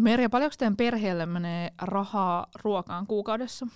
[0.00, 3.66] Merja, paljonko teidän perheelle menee rahaa ruokaan kuukaudessa?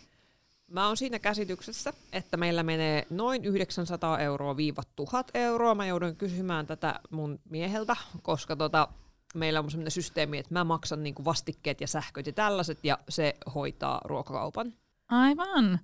[0.70, 5.74] Mä oon siinä käsityksessä, että meillä menee noin 900 euroa viiva 1000 euroa.
[5.74, 8.88] Mä joudun kysymään tätä mun mieheltä, koska tota,
[9.34, 13.34] meillä on sellainen systeemi, että mä maksan niinku vastikkeet ja sähköt ja tällaiset, ja se
[13.54, 14.72] hoitaa ruokakaupan.
[15.08, 15.80] Aivan.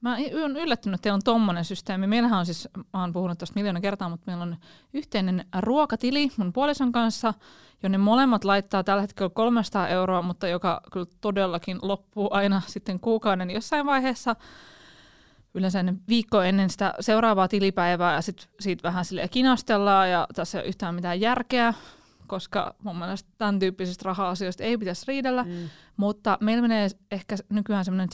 [0.00, 2.06] Mä oon yllättynyt, että teillä on tommonen systeemi.
[2.06, 4.56] Meillähän on siis, mä oon puhunut tästä miljoona kertaa, mutta meillä on
[4.94, 7.34] yhteinen ruokatili mun puolison kanssa,
[7.82, 13.50] jonne molemmat laittaa tällä hetkellä 300 euroa, mutta joka kyllä todellakin loppuu aina sitten kuukauden
[13.50, 14.36] jossain vaiheessa.
[15.54, 20.58] Yleensä ennen viikkoa ennen sitä seuraavaa tilipäivää ja sitten siitä vähän sille kinastellaan ja tässä
[20.58, 21.74] ei ole yhtään mitään järkeä,
[22.28, 25.42] koska mun mielestä tämän tyyppisistä raha-asioista ei pitäisi riidellä.
[25.42, 25.68] Mm.
[25.96, 28.08] Mutta meillä menee ehkä nykyään semmoinen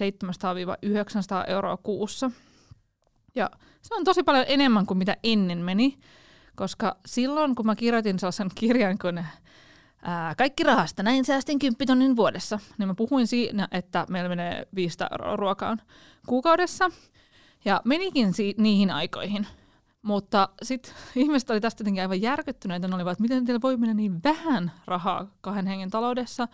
[1.47, 2.31] 700-900 euroa kuussa.
[3.35, 3.51] Ja
[3.83, 5.99] se on tosi paljon enemmän kuin mitä ennen meni,
[6.57, 9.25] koska silloin kun mä kirjoitin sellaisen kirjan kun
[10.03, 14.67] ää, Kaikki rahasta, näin säästin 10 tonnin vuodessa, niin mä puhuin siinä, että meillä menee
[14.75, 15.83] 500 euroa ruokaan
[16.27, 16.91] kuukaudessa.
[17.65, 19.47] Ja menikin si- niihin aikoihin.
[20.05, 22.89] Mutta sitten ihmiset oli tästä jotenkin aivan järkyttyneitä.
[22.89, 26.49] Ne olivat, että miten teillä voi mennä niin vähän rahaa kahden hengen taloudessa.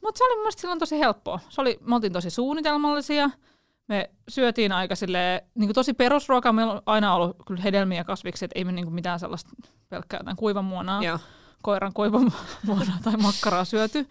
[0.00, 1.40] Mutta se oli mun mielestä silloin tosi helppoa.
[1.48, 3.30] Se oli, me oltiin tosi suunnitelmallisia.
[3.88, 6.52] Me syötiin aika silleen, niin tosi perusruokaa.
[6.52, 9.50] Meillä on aina ollut kyllä hedelmiä kasviksi, että ei me niin mitään sellaista
[9.88, 11.18] pelkkää jotain kuivamuonaa, Joo.
[11.62, 14.08] koiran kuivamuonaa tai makkaraa syöty.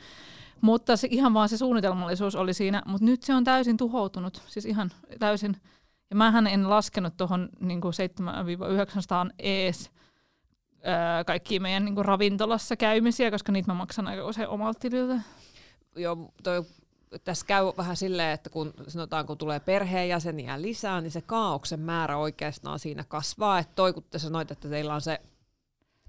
[0.61, 2.81] Mutta se, ihan vaan se suunnitelmallisuus oli siinä.
[2.85, 4.41] Mutta nyt se on täysin tuhoutunut.
[4.47, 5.57] Siis ihan täysin.
[6.09, 9.91] Ja mähän en laskenut tuohon niin 700-900 ees
[11.25, 15.21] kaikki meidän niin ravintolassa käymisiä, koska niitä mä maksan aika usein omalta tililtä
[15.97, 16.65] joo, toi,
[17.23, 22.17] tässä käy vähän silleen, että kun sanotaan, kun tulee perheenjäseniä lisää, niin se kaauksen määrä
[22.17, 23.59] oikeastaan siinä kasvaa.
[23.59, 25.21] Että toi, kun te sanoit, että teillä on se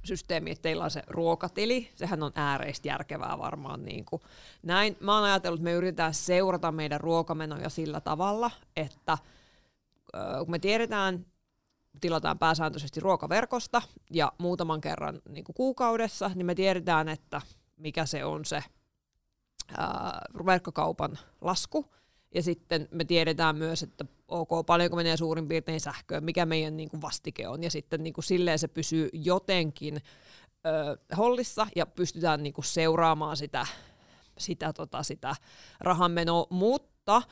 [0.05, 3.85] systeemi, että teillä on se ruokatili, sehän on ääreistä järkevää varmaan.
[3.85, 4.23] Niin kuin
[4.63, 4.97] näin.
[5.01, 9.19] Mä oon ajatellut, että me yritetään seurata meidän ruokamenoja sillä tavalla, että
[10.39, 11.27] kun me tiedetään,
[12.01, 17.41] tilataan pääsääntöisesti ruokaverkosta ja muutaman kerran niin kuin kuukaudessa, niin me tiedetään, että
[17.77, 18.65] mikä se on se
[19.77, 21.87] ää, verkkokaupan lasku.
[22.35, 26.89] Ja sitten me tiedetään myös, että ok, paljonko menee suurin piirtein sähköön, mikä meidän niin
[26.89, 27.63] kuin vastike on.
[27.63, 30.01] Ja sitten niin kuin silleen se pysyy jotenkin
[30.67, 33.67] ö, hollissa ja pystytään niin kuin seuraamaan sitä,
[34.39, 35.35] sitä, tota, sitä
[35.81, 36.47] rahanmenoa.
[36.51, 37.23] Mutta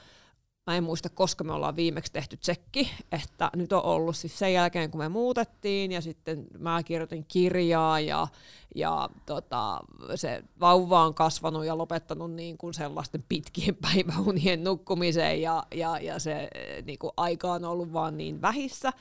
[0.67, 4.53] Mä en muista, koska me ollaan viimeksi tehty tsekki, että nyt on ollut siis sen
[4.53, 8.29] jälkeen, kun me muutettiin ja sitten mä kirjoitin kirjaa ja,
[8.75, 9.81] ja tota,
[10.15, 16.19] se vauva on kasvanut ja lopettanut niin kuin sellaisten pitkien päiväunien nukkumiseen ja, ja, ja
[16.19, 16.49] se
[16.85, 18.93] niin kuin aika on ollut vaan niin vähissä.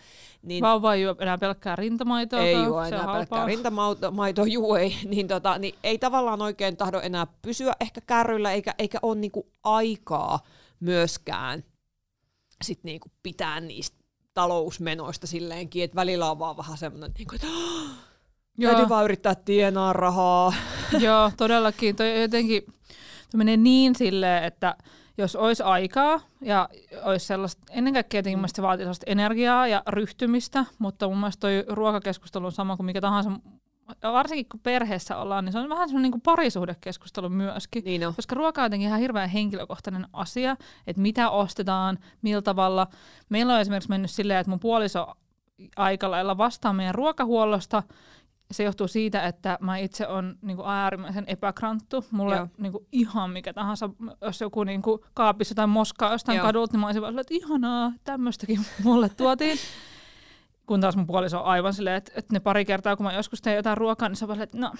[0.44, 2.40] Niin vauva ei juo enää pelkkää rintamaitoa.
[2.40, 4.12] Ei juo enää pelkkää rintamaitoa,
[4.48, 9.00] juu ei, niin, tota, niin ei tavallaan oikein tahdo enää pysyä ehkä kärryillä eikä, eikä
[9.02, 10.40] ole niin kuin aikaa
[10.80, 11.64] myöskään
[12.62, 13.98] sit niinku pitää niistä
[14.34, 17.48] talousmenoista silleenkin, että välillä on vaan vähän semmoinen, niin kuin, että
[18.62, 20.54] täytyy vaan yrittää tienaa rahaa.
[21.00, 21.96] Joo, todellakin.
[21.96, 22.64] Toi jotenkin
[23.32, 24.76] toi menee niin silleen, että
[25.18, 26.70] jos olisi aikaa ja
[27.04, 31.64] olisi sellaista, ennen kaikkea jotenkin se vaatii sellaista energiaa ja ryhtymistä, mutta mun mielestä toi
[31.68, 33.32] ruokakeskustelu on sama kuin mikä tahansa
[34.04, 37.84] varsinkin kun perheessä ollaan, niin se on vähän semmoinen niin parisuhdekeskustelu myöskin.
[37.84, 38.16] Niin on.
[38.16, 40.58] Koska ruoka on jotenkin ihan hirveän henkilökohtainen asia,
[40.88, 42.88] että mitä ostetaan, millä tavalla.
[43.30, 45.08] Meillä on esimerkiksi mennyt silleen, että mun puoliso
[45.76, 47.84] aika lailla vastaa meidän ruokahuollosta.
[48.52, 52.06] Se johtuu siitä, että mä itse on niin kuin äärimmäisen epäkranttu.
[52.12, 53.90] Mulle niin kuin ihan mikä tahansa,
[54.22, 56.46] jos joku niin kuin kaapissa tai moskaa jostain Joo.
[56.46, 59.58] kadulta, niin mä olisin vaan että ihanaa, tämmöistäkin mulle tuotiin.
[60.66, 63.42] Kun taas mun puoliso on aivan silleen, että, että ne pari kertaa, kun mä joskus
[63.42, 64.74] teen jotain ruokaa, niin se on vaan että no,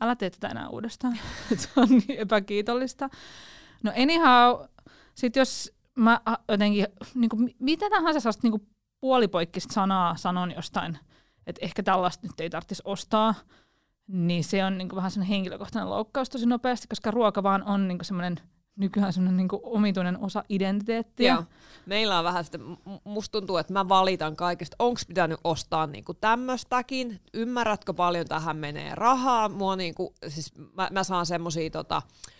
[0.00, 1.18] älä tee tätä enää uudestaan.
[1.56, 3.08] se on niin epäkiitollista.
[3.82, 4.68] No anyhow,
[5.14, 8.66] sit jos mä jotenkin, niin kuin, mitä tahansa sellaista niin kuin
[9.00, 10.98] puolipoikkista sanaa sanon jostain,
[11.46, 13.34] että ehkä tällaista nyt ei tarvitsisi ostaa,
[14.06, 17.88] niin se on niin kuin vähän sellainen henkilökohtainen loukkaus tosi nopeasti, koska ruoka vaan on
[17.88, 18.40] niin semmoinen–
[18.76, 21.32] nykyään semmoinen niin omituinen osa identiteettiä.
[21.32, 21.44] Joo.
[21.86, 22.58] Meillä on vähän sitä,
[23.04, 28.94] musta tuntuu, että mä valitan kaikesta, onko pitänyt ostaa niin tämmöistäkin, ymmärrätkö paljon tähän menee
[28.94, 32.33] rahaa, Mua niin kuin, siis mä, mä saan semmosia tota, äh,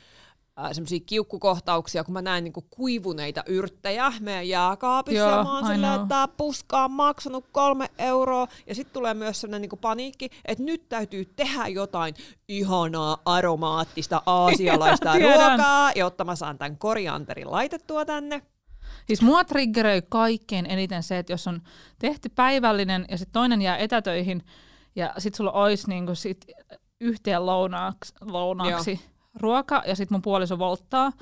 [0.73, 5.93] semmoisia kiukkukohtauksia, kun mä näen niinku kuivuneita yrttejä meidän jääkaapissa, Joo, ja mä oon silleen,
[5.95, 10.65] että tämä puska on maksanut kolme euroa, ja sitten tulee myös sellainen niinku paniikki, että
[10.65, 12.15] nyt täytyy tehdä jotain
[12.49, 18.43] ihanaa aromaattista aasialaista ruokaa, jotta mä saan tämän korianterin laitettua tänne.
[19.07, 21.63] Siis mua triggeröi kaikkein eniten se, että jos on
[21.99, 24.43] tehty päivällinen ja sitten toinen jää etätöihin
[24.97, 26.47] ja sitten sulla olisi niinku sit
[27.01, 29.01] yhteen lounaaksi, lounaaksi
[29.35, 31.13] ruoka ja sitten mun puoliso volttaa,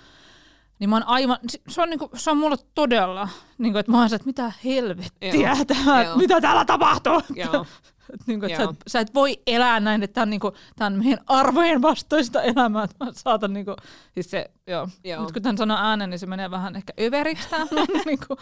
[0.79, 1.39] niin mä oon aivan,
[1.69, 3.29] se on, niinku, se on mulle todella,
[3.59, 7.23] niinku, että mä oon se, että mitä helvettiä, tämä, mitä täällä tapahtuu.
[7.35, 7.67] Joo.
[8.27, 10.55] niin kuin, että sä, et, sä et voi elää näin, että tämä on, niin kuin,
[10.77, 12.87] tämä on meidän arvojen vastoista elämää.
[13.01, 13.77] Mä saatan, niin kuin,
[14.15, 14.89] siis se, joo.
[15.05, 15.23] joo.
[15.23, 17.67] Nyt kun tämän sanoo äänen, niin se menee vähän ehkä överiksi tämä
[18.07, 18.39] niin kuin,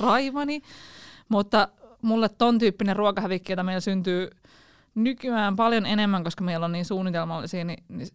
[0.00, 0.62] raivani.
[1.28, 1.68] Mutta
[2.02, 4.30] mulle ton tyyppinen ruokahävikki, jota meillä syntyy
[5.04, 8.08] nykyään paljon enemmän, koska meillä on niin suunnitelmallisia, niin, niin,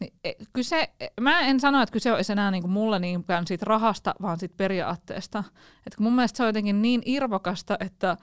[0.00, 0.90] niin e, kyse,
[1.20, 4.54] mä en sano, että kyse olisi enää niin kuin mulle niinkään siitä rahasta, vaan siitä
[4.56, 5.44] periaatteesta.
[5.86, 8.16] Et mun mielestä se on jotenkin niin irvokasta, että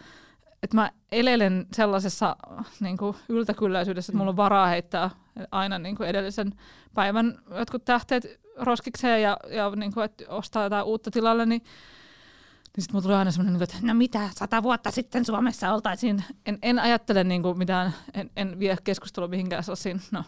[0.64, 2.36] että mä elelen sellaisessa
[2.80, 5.10] niin kuin yltäkylläisyydessä, että mulla on varaa heittää
[5.52, 6.52] aina niin kuin edellisen
[6.94, 11.64] päivän jotkut tähteet roskikseen ja, ja niin kuin, että ostaa jotain uutta tilalle, niin,
[12.78, 16.24] niin sitten mulla tulee aina semmoinen, niin että no mitä, sata vuotta sitten Suomessa oltaisiin.
[16.46, 20.24] En, en ajattele niin kuin mitään, en, en vie keskustelua mihinkään sellaisiin, no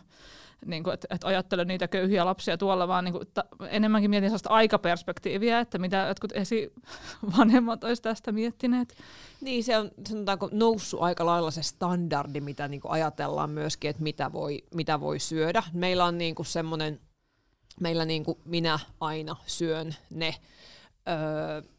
[0.66, 4.30] niin kuin, että, että ajattelen niitä köyhiä lapsia tuolla, vaan niin kuin, että enemmänkin mietin
[4.30, 8.98] sellaista aikaperspektiiviä, että mitä jotkut esivanhemmat olisivat tästä miettineet.
[9.42, 14.04] Niin, se on sanotaanko noussut aika lailla se standardi, mitä niin kuin ajatellaan myöskin, että
[14.04, 15.64] mitä voi, mitä voi syödä.
[15.74, 17.00] Meillä on niin kuin semmoinen,
[17.80, 20.36] meillä niin kuin minä aina syön ne
[21.10, 21.75] öö,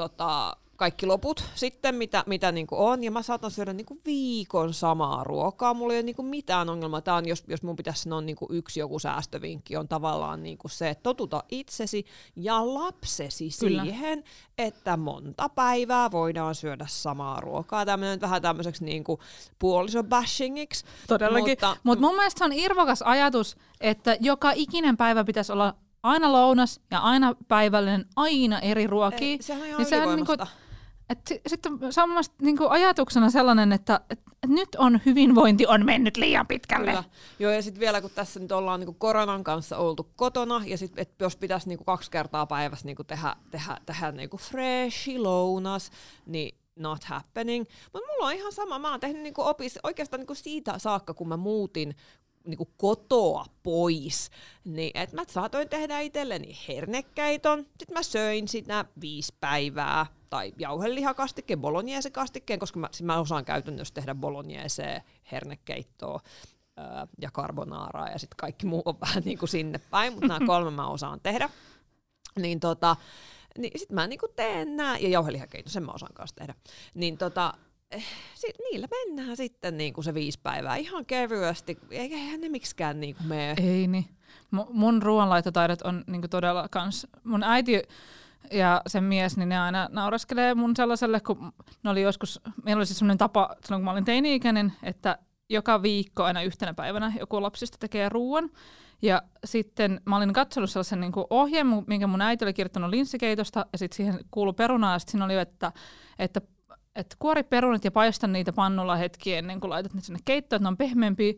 [0.00, 5.24] tota, kaikki loput sitten, mitä, mitä niin on, ja mä saatan syödä niin viikon samaa
[5.24, 5.74] ruokaa.
[5.74, 7.00] Mulla ei ole niin mitään ongelmaa.
[7.00, 10.90] Tämä on, jos, jos mun pitäisi sanoa niin yksi joku säästövinkki, on tavallaan niin se,
[10.90, 12.04] että totuta itsesi
[12.36, 13.82] ja lapsesi Kyllä.
[13.82, 14.24] siihen,
[14.58, 17.86] että monta päivää voidaan syödä samaa ruokaa.
[17.86, 19.04] Tämä menee vähän tämmöiseksi niin
[19.58, 20.84] puoliso-bashingiksi.
[21.06, 25.74] Todellakin, mutta Mut mun mielestä se on irvokas ajatus, että joka ikinen päivä pitäisi olla
[26.02, 29.36] aina lounas ja aina päivällinen, aina eri ruokia.
[29.40, 30.38] Sehän on ihan niin sehän niin kuin,
[31.46, 32.10] sitten se on
[32.42, 36.90] niin kuin ajatuksena sellainen, että et, et nyt on hyvinvointi on mennyt liian pitkälle.
[36.90, 37.04] Kyllä.
[37.38, 40.78] Joo, ja sitten vielä kun tässä nyt ollaan niin kuin koronan kanssa oltu kotona, ja
[40.78, 44.40] sitten jos pitäisi niin kuin kaksi kertaa päivässä niin kuin tehdä, tehdä, tehdä niin kuin
[44.40, 45.90] freshi lounas,
[46.26, 47.66] niin not happening.
[47.92, 48.78] Mutta mulla on ihan sama.
[48.78, 51.96] Mä oon tehnyt niinku opis, oikeastaan niinku siitä saakka, kun mä muutin
[52.46, 54.30] niinku kotoa pois,
[54.64, 61.60] niin että mä saatoin tehdä itselleni hernekeiton, sitten mä söin sitä viisi päivää, tai jauhelihakastikkeen,
[61.60, 65.02] bolognese-kastikkeen, koska mä, mä osaan käytännössä tehdä bolognese,
[65.32, 66.20] hernekeittoa
[66.76, 70.46] ää, ja carbonaaraa, ja sitten kaikki muu on vähän niin kuin sinne päin, mutta nämä
[70.52, 71.50] kolme mä osaan tehdä.
[72.38, 72.96] Niin tota,
[73.58, 76.54] niin sitten mä niinku teen nää, ja jauhelihakeito, sen mä osaan kanssa tehdä.
[76.94, 77.54] Niin tota,
[78.70, 83.26] niillä mennään sitten niin kuin se viisi päivää ihan kevyesti, eihän ne miksikään niin kuin
[83.26, 83.54] mene.
[83.62, 84.04] Ei niin.
[84.70, 87.82] Mun ruoanlaitotaidot on niin kuin todella kans, mun äiti
[88.52, 91.52] ja sen mies, niin ne aina nauraskelee mun sellaiselle, kun
[91.82, 95.82] ne oli joskus, meillä oli siis sellainen tapa silloin kun mä olin teini-ikäinen, että joka
[95.82, 98.50] viikko aina yhtenä päivänä joku lapsista tekee ruoan.
[99.02, 103.78] Ja sitten mä olin katsonut sellaisen niin ohjeen, minkä mun äiti oli kirjoittanut linssikeitosta, ja
[103.78, 105.72] sitten siihen kuului perunaa, ja sitten siinä oli, että,
[106.18, 106.40] että
[106.96, 110.64] että kuori perunat ja paista niitä pannulla hetki ennen kuin laitat ne sinne keittoon, että
[110.64, 111.32] ne on pehmeämpiä.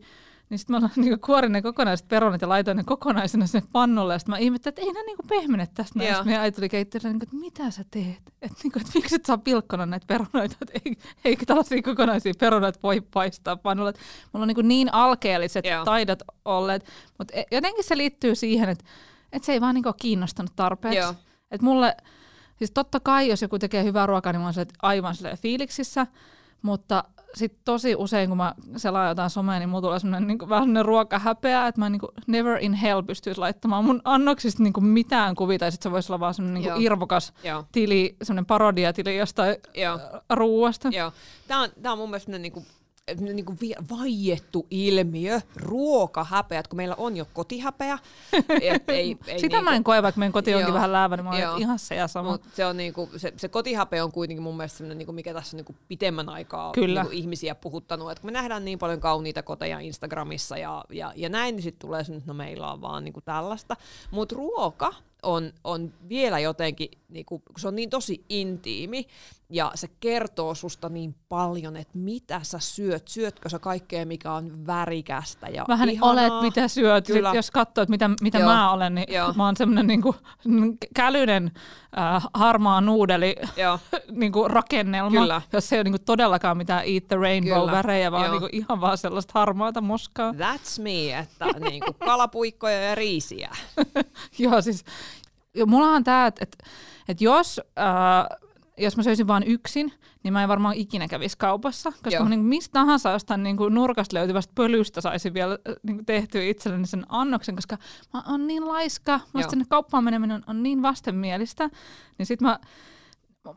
[0.49, 4.13] Niin sitten mä niin kuorin ne kokonaiset perunat ja laitoin ne kokonaisena sinne pannulle.
[4.13, 6.03] Ja sitten mä ihmettelin, että ei ne niin pehmene tästä.
[6.03, 8.17] Ja sitten meidän äiti tuli keittiölle, niin että mitä sä teet?
[8.41, 10.55] Että, niin että miksi et saa pilkkona näitä perunoita?
[10.61, 13.89] Että ei, eikä tällaisia kokonaisia perunoita voi paistaa pannulle.
[13.89, 14.01] Että
[14.33, 15.85] mulla on niin, niin alkeelliset Joo.
[15.85, 16.85] taidot olleet.
[17.17, 18.85] Mutta e, jotenkin se liittyy siihen, että,
[19.31, 20.99] että se ei vaan niin kiinnostanut tarpeeksi.
[20.99, 21.15] Joo.
[21.51, 21.97] Että mulle
[22.55, 26.07] Siis totta kai, jos joku tekee hyvää ruokaa, niin mä oon aivan fiiliksissä,
[26.61, 27.03] mutta
[27.35, 30.85] sitten tosi usein, kun mä selaan jotain somea, niin mulla tulee semmoinen niin vähän semmoinen
[30.85, 35.35] ruokahäpeä, että mä niin kuin never in hell pystyisi laittamaan mun annoksista niin kuin mitään
[35.35, 37.65] kuvia, tai sitten se voisi olla vaan semmoinen niin irvokas Joo.
[37.71, 39.99] tili, semmoinen parodiatili jostain Joo.
[40.29, 40.89] ruuasta.
[40.91, 41.11] Joo.
[41.47, 42.65] Tämä on, tämä on mun mielestä niin kuin
[43.19, 43.57] niin kuin
[43.89, 47.99] vaiettu ilmiö, ruokahäpeä, kun meillä on jo kotihäpeä.
[48.61, 51.17] Et ei, ei Sitä niinku, mä en koe, vaikka meidän koti onkin joo, vähän läävä,
[51.17, 52.31] niin mä olen ihan se ja sama.
[52.31, 55.55] Mut se, on niinku, se, se kotihäpeä on kuitenkin mun mielestä sellainen, niinku, mikä tässä
[55.55, 57.01] on niinku pitemmän aikaa Kyllä.
[57.01, 58.11] Niinku, ihmisiä puhuttanut.
[58.11, 61.87] Et kun me nähdään niin paljon kauniita koteja Instagramissa ja, ja, ja näin, niin sitten
[61.87, 63.75] tulee se, että no meillä on vaan niinku tällaista.
[64.11, 64.93] Mutta ruoka
[65.23, 69.07] on, on vielä jotenkin, niinku, kun se on niin tosi intiimi,
[69.53, 73.07] ja se kertoo susta niin paljon, että mitä sä syöt.
[73.07, 76.11] Syötkö sä kaikkea, mikä on värikästä ja Vähän ihanaa.
[76.11, 77.07] olet, mitä syöt.
[77.07, 77.29] Kyllä.
[77.29, 79.33] Sit, jos katsoo, mitä, mitä mä olen, niin Joo.
[79.33, 80.15] mä oon semmoinen niinku,
[80.95, 81.51] kälyinen
[81.97, 83.35] äh, harmaa nuudeli
[84.11, 85.41] niinku, rakennelma, Kyllä.
[85.53, 89.31] jos se ei ole niinku, todellakaan mitään Eat the Rainbow-värejä, vaan niinku, ihan vaan sellaista
[89.35, 90.31] harmaata moskaa.
[90.31, 93.49] That's me, että niinku, kalapuikkoja ja riisiä.
[94.39, 94.85] Joo, siis
[95.65, 96.57] mulla on tämä, että et,
[97.07, 97.61] et jos...
[97.79, 98.43] Äh,
[98.77, 99.93] jos mä söisin vain yksin,
[100.23, 102.23] niin mä en varmaan ikinä kävisi kaupassa, koska Joo.
[102.23, 106.05] mä niin mistä tahansa jostain niin kuin nurkasta löytyvästä pölystä saisin vielä äh, niin kuin
[106.05, 107.77] tehtyä itselleni sen annoksen, koska
[108.13, 111.69] mä oon niin laiska, musta sinne kauppaan meneminen on, on niin vastenmielistä,
[112.17, 112.59] niin sit mä,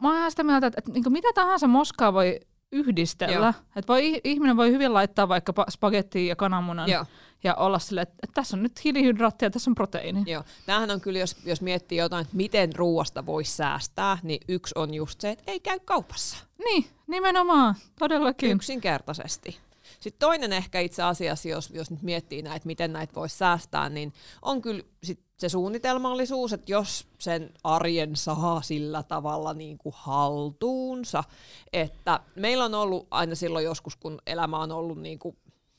[0.00, 2.40] mä oon ihan sitä mieltä, että, että niin kuin mitä tahansa moskaa voi
[2.72, 3.54] yhdistellä.
[3.76, 7.04] Että voi, ihminen voi hyvin laittaa vaikka pa- spagettiin ja kananmunan Joo.
[7.44, 10.22] ja olla silleen, että, että tässä on nyt hiilihydraattia tässä on proteiini.
[10.26, 10.44] Joo.
[10.66, 14.94] Tämähän on kyllä, jos, jos miettii jotain, että miten ruoasta voisi säästää, niin yksi on
[14.94, 16.36] just se, että ei käy kaupassa.
[16.64, 18.50] Niin, nimenomaan, todellakin.
[18.50, 19.58] Yksinkertaisesti.
[20.00, 24.12] Sitten toinen ehkä itse asiassa, jos, jos nyt miettii näitä, miten näitä voisi säästää, niin
[24.42, 31.24] on kyllä sit se suunnitelmallisuus, että jos sen arjen saa sillä tavalla niin kuin haltuunsa,
[31.72, 35.36] että meillä on ollut aina silloin joskus, kun elämä on ollut niin kuin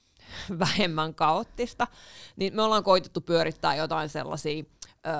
[0.60, 1.88] vähemmän kaoottista,
[2.36, 4.64] niin me ollaan koitettu pyörittää jotain sellaisia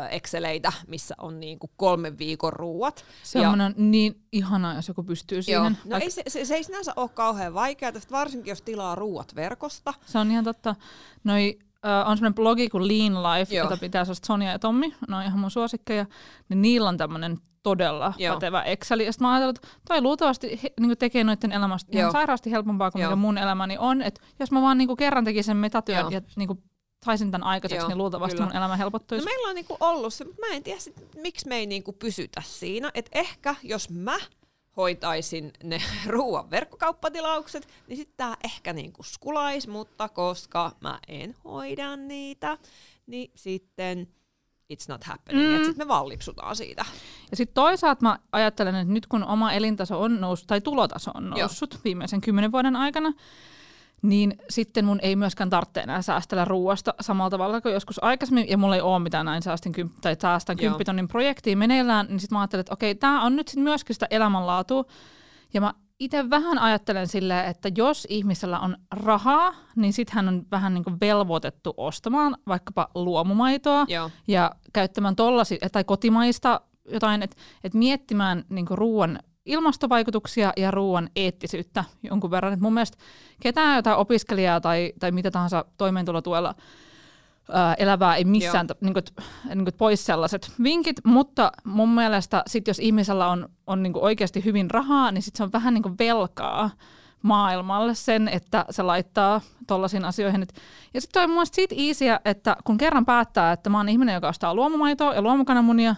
[0.10, 3.06] Exceleitä, missä on niin kuin kolmen viikon ruuat.
[3.24, 5.44] Semmoinen niin ihanaa, jos joku pystyy Joo.
[5.44, 5.78] siihen.
[5.86, 9.94] No ei, se, se, se ei sinänsä ole kauhean vaikeaa, varsinkin jos tilaa ruuat verkosta.
[10.06, 10.76] Se on ihan totta.
[11.24, 13.66] Noi, äh, on semmoinen blogi kuin Lean Life, Joo.
[13.66, 16.06] jota pitää sellaista Sonja ja Tommi, ne on ihan mun suosikkeja,
[16.50, 18.36] niin niillä on tämmöinen todella Joo.
[18.36, 19.00] pätevä Excel.
[19.00, 22.12] Ja sitten mä ajattelin, että toi luultavasti he, niin tekee noiden elämästä ihan Joo.
[22.12, 23.10] sairaasti helpompaa kuin Joo.
[23.12, 24.02] mikä mun elämäni on.
[24.02, 26.10] Että jos mä vaan niin kerran tekisin sen metatyön Joo.
[26.10, 26.50] ja niin
[27.06, 28.48] saisin tämän aikaiseksi, Joo, niin luultavasti kyllä.
[28.48, 29.26] mun elämä No helpottuisi.
[29.26, 32.42] meillä on niinku ollut se, mutta mä en tiedä, sit, miksi me ei niinku pysytä
[32.46, 32.92] siinä.
[32.94, 34.18] Että ehkä jos mä
[34.78, 41.96] hoitaisin ne ruoan verkkokauppatilaukset, niin sitten tämä ehkä niinku skulais, mutta koska mä en hoida
[41.96, 42.58] niitä,
[43.08, 44.08] niin sitten
[44.74, 45.58] it's not happening.
[45.58, 45.66] Mm.
[45.66, 46.86] Sitten me vaan lipsutaan siitä.
[47.32, 51.24] Ja sitten toisaalta mä ajattelen, että nyt kun oma elintaso on noussut, tai tulotaso on
[51.24, 51.38] Joo.
[51.38, 53.14] noussut viimeisen kymmenen vuoden aikana,
[54.02, 58.58] niin sitten mun ei myöskään tarvitse enää säästellä ruoasta samalla tavalla kuin joskus aikaisemmin, ja
[58.58, 62.42] mulla ei ole mitään näin säästän, kymp- tai säästän kymppitonnin projektia meneillään, niin sitten mä
[62.42, 64.86] ajattelin, että okei, tämä on nyt sitten myöskin sitä elämänlaatua,
[65.54, 70.46] ja mä itse vähän ajattelen silleen, että jos ihmisellä on rahaa, niin sitten hän on
[70.52, 74.12] vähän niin kuin velvoitettu ostamaan vaikkapa luomumaitoa, Joo.
[74.28, 76.62] ja käyttämään tollasi, tai kotimaista
[76.92, 82.54] jotain, että et miettimään niinku ruoan ilmastovaikutuksia ja ruoan eettisyyttä jonkun verran.
[82.54, 82.98] Et mun mielestä
[83.40, 86.56] ketään jotain opiskelijaa tai, tai mitä tahansa toimeentulotuella
[87.52, 89.24] ää, elävää ei missään t- niinku, t-
[89.56, 94.72] niinku, pois sellaiset vinkit, mutta mun mielestä sit jos ihmisellä on, on niinku oikeasti hyvin
[94.72, 96.70] rahaa, niin sit se on vähän niinku velkaa
[97.22, 100.44] maailmalle sen, että se laittaa tollaisiin asioihin.
[100.44, 100.54] Et,
[100.94, 104.16] ja sitten on mun mielestä siitä easyä, että kun kerran päättää, että mä oon ihminen,
[104.16, 105.96] joka ostaa luomumaitoa ja luomukananmunia,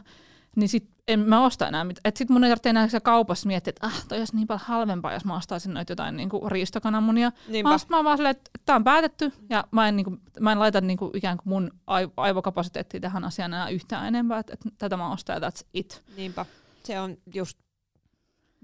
[0.56, 2.01] niin sit en mä osta enää mitään.
[2.06, 5.13] Että sit mun ei tarvitse enää kaupassa miettiä, että ah, toi olisi niin paljon halvempaa,
[5.13, 7.32] jos mä ostaisin noita jotain niinku riistokananmunia.
[7.48, 7.70] Niinpä.
[7.70, 10.51] Mä, ost- mä oon vaan silleen, että tää on päätetty ja mä en, niinku, mä
[10.51, 14.70] en laita niinku ikään kuin mun ai- aivokapasiteettia tähän asiaan enää yhtään enempää, että, että
[14.78, 16.04] tätä mä ostan ja that's it.
[16.18, 16.46] Niinpä.
[16.84, 17.60] Se on just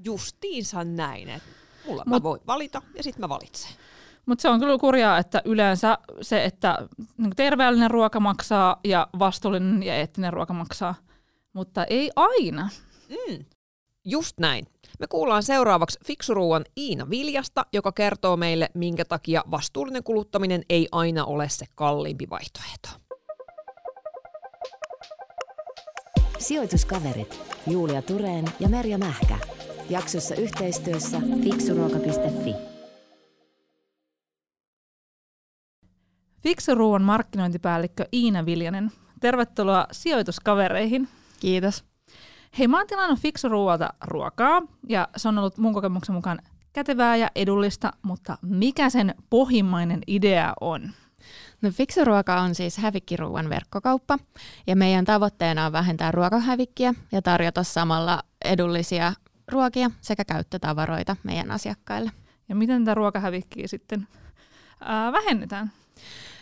[0.05, 1.49] justiinsa näin, että
[1.87, 3.71] mulla Mut- mä voin valita ja sitten mä valitsen.
[4.25, 6.77] Mutta se on kyllä kurjaa, että yleensä se, että
[7.17, 10.95] niinku terveellinen ruoka maksaa ja vastuullinen ja eettinen ruoka maksaa,
[11.55, 12.69] mutta ei aina.
[13.09, 13.45] Mm.
[14.05, 14.67] Just näin.
[14.99, 21.25] Me kuullaan seuraavaksi Fiksuruuan Iina Viljasta, joka kertoo meille, minkä takia vastuullinen kuluttaminen ei aina
[21.25, 22.89] ole se kalliimpi vaihtoehto.
[26.39, 29.37] Sijoituskaverit Julia Tureen ja Merja Mähkä.
[29.89, 32.55] Jaksossa yhteistyössä fiksuruoka.fi.
[36.43, 41.07] Fiksuruuan markkinointipäällikkö Iina Viljanen, tervetuloa sijoituskavereihin.
[41.45, 41.85] Kiitos.
[42.59, 46.39] Hei, mä oon tilannut Fiksuruualta ruokaa ja se on ollut mun kokemuksen mukaan
[46.73, 50.91] kätevää ja edullista, mutta mikä sen pohjimmainen idea on?
[51.61, 54.19] No Fiksuruoka on siis hävikkiruuan verkkokauppa
[54.67, 59.13] ja meidän tavoitteena on vähentää ruokahävikkiä ja tarjota samalla edullisia
[59.51, 62.11] ruokia sekä käyttötavaroita meidän asiakkaille.
[62.49, 64.07] Ja miten tätä ruokahävikkiä sitten
[64.81, 65.71] ää, vähennetään?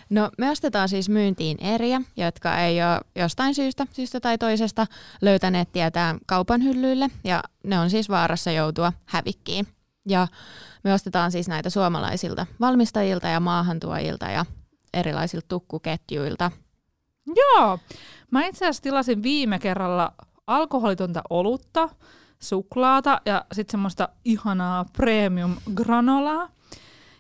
[0.10, 4.88] No me ostetaan siis myyntiin eriä, jotka ei ole jostain syystä, syystä tai toisesta
[5.22, 9.68] löytäneet tietään kaupan hyllyille ja ne on siis vaarassa joutua hävikkiin.
[10.08, 10.28] Ja
[10.84, 14.46] me ostetaan siis näitä suomalaisilta valmistajilta ja maahantuojilta ja
[14.94, 16.52] erilaisilta tukkuketjuilta.
[17.36, 17.80] Joo,
[18.32, 20.14] mä itse asiassa tilasin viime kerralla
[20.48, 21.90] alkoholitonta olutta,
[22.40, 26.50] suklaata ja sitten semmoista ihanaa premium granolaa.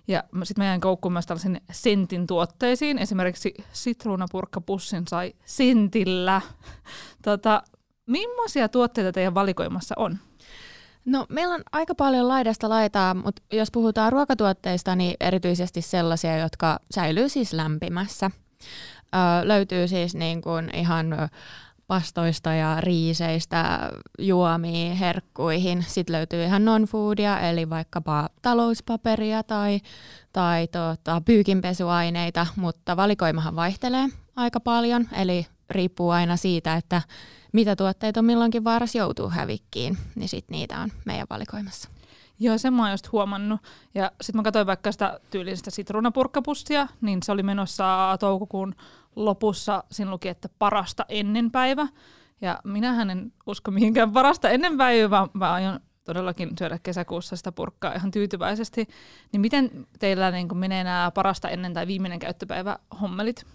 [0.08, 2.98] Ja sitten meidän koukkuun myös tällaisiin sentin tuotteisiin.
[2.98, 6.42] Esimerkiksi sitruunapurkkapussin sai sentillä.
[7.24, 7.64] Tota,
[8.06, 10.18] millaisia tuotteita teidän valikoimassa on?
[11.06, 16.80] No meillä on aika paljon laidasta laitaa, mutta jos puhutaan ruokatuotteista, niin erityisesti sellaisia, jotka
[16.92, 18.32] säilyy siis lämpimässä.
[19.16, 21.30] Ö, löytyy siis niin kuin ihan
[21.94, 25.86] pastoista ja riiseistä juomiin, herkkuihin.
[25.88, 29.80] Sitten löytyy ihan non-foodia, eli vaikkapa talouspaperia tai,
[30.32, 37.02] tai tota, pyykinpesuaineita, mutta valikoimahan vaihtelee aika paljon, eli riippuu aina siitä, että
[37.52, 41.90] mitä tuotteita on milloinkin vaarassa joutuu hävikkiin, niin sitten niitä on meidän valikoimassa.
[42.40, 43.60] Joo, sen mä oon just huomannut.
[43.96, 48.76] Ja sitten mä katsoin vaikka sitä tyylistä sitruunapurkkapussia, niin se oli menossa toukokuun
[49.16, 49.84] lopussa.
[49.92, 51.88] Siinä luki, että parasta ennen päivä.
[52.42, 57.52] Ja minähän en usko mihinkään parasta ennen päivää, vaan mä aion todellakin syödä kesäkuussa sitä
[57.52, 58.88] purkkaa ihan tyytyväisesti.
[59.32, 63.46] Niin miten teillä niin menee nämä parasta ennen tai viimeinen käyttöpäivä hommelit?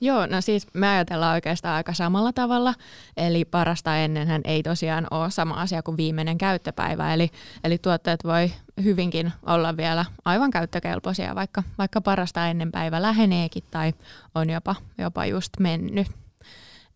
[0.00, 2.74] Joo, no siis me ajatellaan oikeastaan aika samalla tavalla,
[3.16, 7.30] eli parasta ennenhän ei tosiaan ole sama asia kuin viimeinen käyttöpäivä, eli,
[7.64, 8.52] eli tuotteet voi
[8.84, 13.92] hyvinkin olla vielä aivan käyttökelpoisia, vaikka, vaikka parasta ennen päivä läheneekin tai
[14.34, 16.06] on jopa, jopa just mennyt.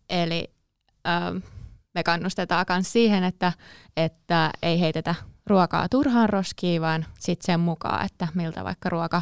[0.09, 0.51] Eli
[1.07, 1.37] ähm,
[1.95, 3.53] me kannustetaan myös siihen, että,
[3.97, 5.15] että ei heitetä
[5.45, 9.21] ruokaa turhaan roskiin, vaan sitten sen mukaan, että miltä vaikka ruoka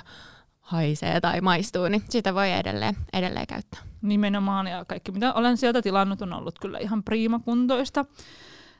[0.67, 3.79] haisee tai maistuu, niin sitä voi edelleen, edelleen käyttää.
[4.01, 8.05] Nimenomaan, ja kaikki mitä olen sieltä tilannut on ollut kyllä ihan priimakuntoista.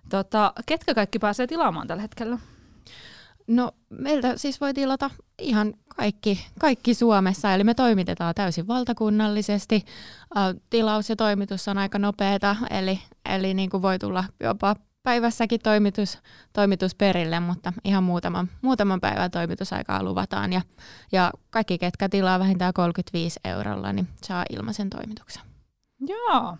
[0.10, 2.38] Tota, ketkä kaikki pääsee tilaamaan tällä hetkellä?
[3.48, 9.86] No meiltä siis voi tilata ihan kaikki, kaikki Suomessa, eli me toimitetaan täysin valtakunnallisesti.
[10.70, 14.75] Tilaus ja toimitus on aika nopeata, eli, eli niin kuin voi tulla jopa
[15.07, 16.19] päivässäkin toimitus,
[16.53, 20.53] toimitus perille, mutta ihan muutaman, muutaman päivän toimitusaikaa luvataan.
[20.53, 20.61] Ja,
[21.11, 25.43] ja kaikki, ketkä tilaa vähintään 35 eurolla, niin saa ilmaisen toimituksen.
[26.07, 26.57] Joo.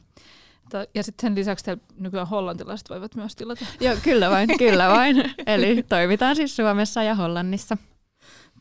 [0.96, 3.66] Ja sitten sen lisäksi teillä nykyään hollantilaiset voivat myös tilata.
[3.82, 5.34] Joo, kyllä vain, kyllä vain.
[5.48, 7.77] Eli toimitaan siis Suomessa ja Hollannissa.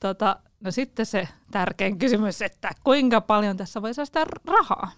[0.01, 4.93] Tota, no sitten se tärkein kysymys, että kuinka paljon tässä voi säästää rahaa?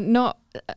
[0.00, 0.34] No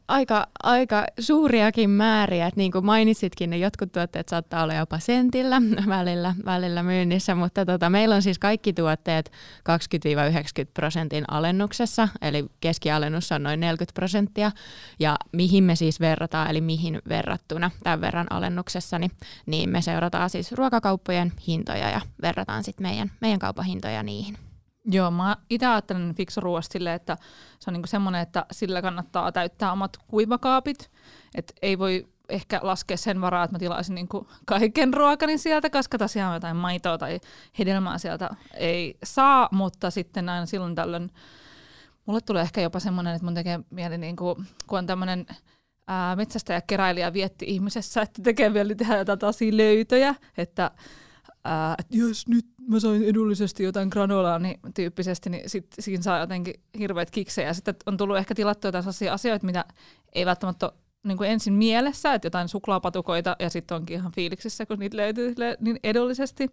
[0.07, 5.61] aika, aika suuriakin määriä, että niin kuin mainitsitkin, ne jotkut tuotteet saattaa olla jopa sentillä
[5.87, 13.31] välillä, välillä myynnissä, mutta tota, meillä on siis kaikki tuotteet 20-90 prosentin alennuksessa, eli keskialennus
[13.31, 14.51] on noin 40 prosenttia,
[14.99, 19.11] ja mihin me siis verrataan, eli mihin verrattuna tämän verran alennuksessa, niin,
[19.45, 24.44] niin me seurataan siis ruokakauppojen hintoja ja verrataan sitten meidän, meidän kaupan hintoja niihin.
[24.85, 27.17] Joo, mä itse ajattelen fiksuruoasta silleen, että
[27.59, 30.91] se on niinku semmoinen, että sillä kannattaa täyttää omat kuivakaapit.
[31.35, 35.97] Että ei voi ehkä laskea sen varaa, että mä tilaisin niinku kaiken ruokani sieltä, koska
[35.97, 37.19] tosiaan jotain maitoa tai
[37.59, 41.11] hedelmää sieltä ei saa, mutta sitten aina silloin tällöin
[42.05, 45.25] mulle tulee ehkä jopa semmoinen, että mun tekee mieli, niinku, kun on tämmöinen
[46.15, 50.71] metsästäjä keräilijä vietti ihmisessä, että tekee vielä tehdä jotain tosi löytöjä, että
[51.79, 56.53] että jos nyt mä sain edullisesti jotain granolaa niin tyyppisesti, niin sit siinä saa jotenkin
[56.79, 57.53] hirveät kiksejä.
[57.53, 59.65] Sitten on tullut ehkä tilattua jotain sellaisia asioita, mitä
[60.13, 60.71] ei välttämättä
[61.03, 65.35] niin kuin ensin mielessä, että jotain suklaapatukoita ja sitten onkin ihan fiiliksissä, kun niitä löytyy
[65.59, 66.49] niin edullisesti.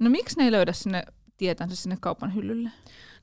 [0.00, 1.02] No miksi ne ei löydä sinne
[1.36, 2.70] tietänsä sinne kaupan hyllylle?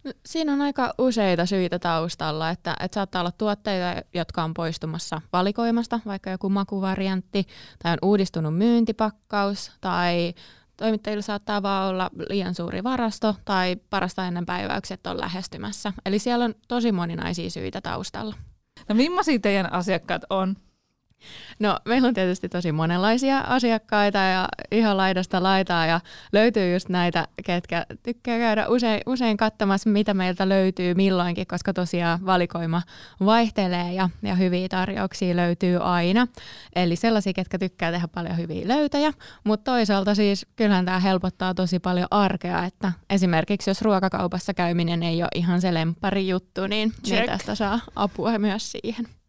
[0.03, 5.21] No, siinä on aika useita syitä taustalla, että, että saattaa olla tuotteita, jotka on poistumassa
[5.33, 7.47] valikoimasta, vaikka joku makuvariantti,
[7.83, 10.33] tai on uudistunut myyntipakkaus, tai
[10.77, 15.93] Toimittajilla saattaa vaan olla liian suuri varasto tai parasta ennen päiväykset on lähestymässä.
[16.05, 18.35] Eli siellä on tosi moninaisia syitä taustalla.
[18.89, 20.55] No millaisia teidän asiakkaat on?
[21.59, 25.99] No meillä on tietysti tosi monenlaisia asiakkaita ja ihan laidasta laitaa ja
[26.33, 32.25] löytyy just näitä, ketkä tykkää käydä usein, usein katsomassa, mitä meiltä löytyy milloinkin, koska tosiaan
[32.25, 32.81] valikoima
[33.25, 36.27] vaihtelee ja, ja hyviä tarjouksia löytyy aina.
[36.75, 41.79] Eli sellaisia, ketkä tykkää tehdä paljon hyviä löytöjä, mutta toisaalta siis kyllähän tämä helpottaa tosi
[41.79, 47.25] paljon arkea, että esimerkiksi jos ruokakaupassa käyminen ei ole ihan se lempari juttu, niin, niin
[47.25, 49.22] tästä saa apua myös siihen.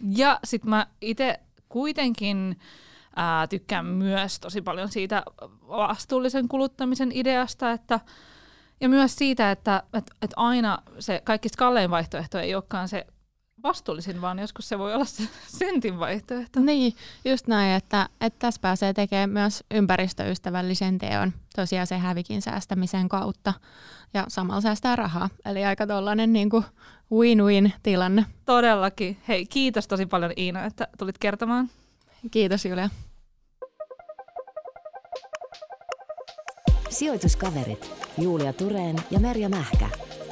[0.00, 2.58] Ja sitten mä itse kuitenkin
[3.16, 5.22] ää, tykkään myös tosi paljon siitä
[5.68, 8.00] vastuullisen kuluttamisen ideasta, että
[8.80, 13.06] ja myös siitä, että, että, että aina se kaikista kallein vaihtoehto ei olekaan se
[13.62, 16.60] vastuullisin, vaan joskus se voi olla se sentin vaihtoehto.
[16.60, 16.94] Niin,
[17.24, 23.54] just näin, että, että tässä pääsee tekemään myös ympäristöystävällisen teon tosiaan se hävikin säästämisen kautta
[24.14, 25.30] ja samalla säästää rahaa.
[25.44, 26.64] Eli aika tollainen niin kuin
[27.12, 28.26] win-win tilanne.
[28.44, 29.16] Todellakin.
[29.28, 31.70] Hei, kiitos tosi paljon Iina, että tulit kertomaan.
[32.30, 32.90] Kiitos Julia.
[36.90, 39.88] Sijoituskaverit Julia Tureen ja Merja Mähkä.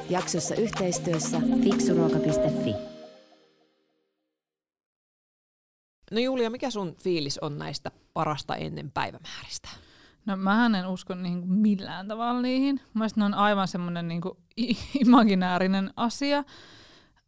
[0.09, 2.88] Jaksossa yhteistyössä fiksuruoka.fi.
[6.11, 9.69] No Julia, mikä sun fiilis on näistä parasta ennen päivämääristä?
[10.25, 12.81] No mä en usko niin kuin millään tavalla niihin.
[12.93, 14.37] Mielestäni ne on aivan semmoinen niin kuin
[15.05, 16.43] imaginäärinen asia.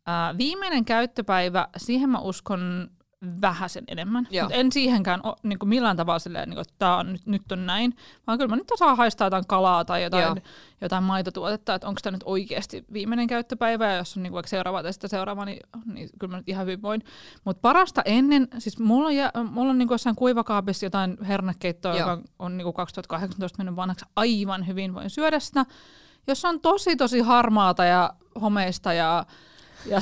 [0.06, 2.90] Ää, viimeinen käyttöpäivä, siihen mä uskon
[3.42, 4.28] vähäsen enemmän.
[4.32, 4.44] Joo.
[4.44, 7.52] Mutta en siihenkään ole niin millään tavalla silleen, niin kuin, että tää on, nyt, nyt
[7.52, 7.96] on näin,
[8.28, 10.36] vaan kyllä mä nyt saa haistaa jotain kalaa tai jotain, Joo.
[10.82, 14.84] jotain maitotuotetta, että onko tämä nyt oikeasti viimeinen käyttöpäivä, ja jos on niin vaikka seuraava
[14.84, 17.04] tai sitten seuraava, niin, niin kyllä mä nyt ihan hyvin voin.
[17.46, 22.00] Mutta parasta ennen, siis mulla on, jä, mulla on niin jossain kuivakaapissa jotain hernekeittoa, Joo.
[22.00, 25.66] joka on niin 2018 mennyt vanhaksi aivan hyvin, voin syödä sitä.
[26.28, 29.26] Jos on tosi tosi harmaata ja homeista ja
[29.86, 30.02] ja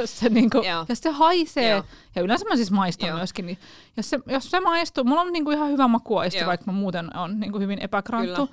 [0.00, 0.86] jos se, niinku, Joo.
[0.88, 1.84] jos se haisee, Joo.
[2.14, 3.16] ja yleensä mä siis maistan Joo.
[3.18, 3.58] myöskin, niin
[3.96, 7.40] jos se, jos se maistuu, mulla on niinku ihan hyvä makuaisti, vaikka mä muuten on
[7.40, 8.50] niinku hyvin epäkranttu,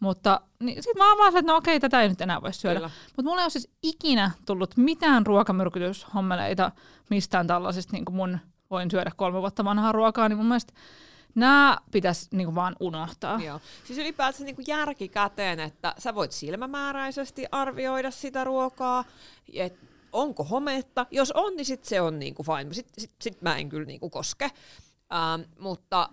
[0.00, 2.80] mutta niin sit mä oon vaan että no okei, tätä ei nyt enää voi syödä.
[3.16, 6.72] Mutta mulla ei ole siis ikinä tullut mitään ruokamyrkytyshommeleita
[7.10, 8.38] mistään tällaisista, niin kuin mun
[8.70, 10.72] voin syödä kolme vuotta vanhaa ruokaa, niin mun mielestä
[11.34, 13.40] nämä pitäisi niin vaan unohtaa.
[13.44, 13.60] Joo.
[13.84, 19.04] Siis ylipäätään niin kuin järkikäteen, että sä voit silmämääräisesti arvioida sitä ruokaa,
[19.52, 21.06] että onko hometta.
[21.10, 22.74] Jos on, niin sit se on niin kuin fine.
[22.74, 24.50] Sitten sit, sit mä en kyllä niin kuin koske.
[25.12, 26.08] Ähm, mutta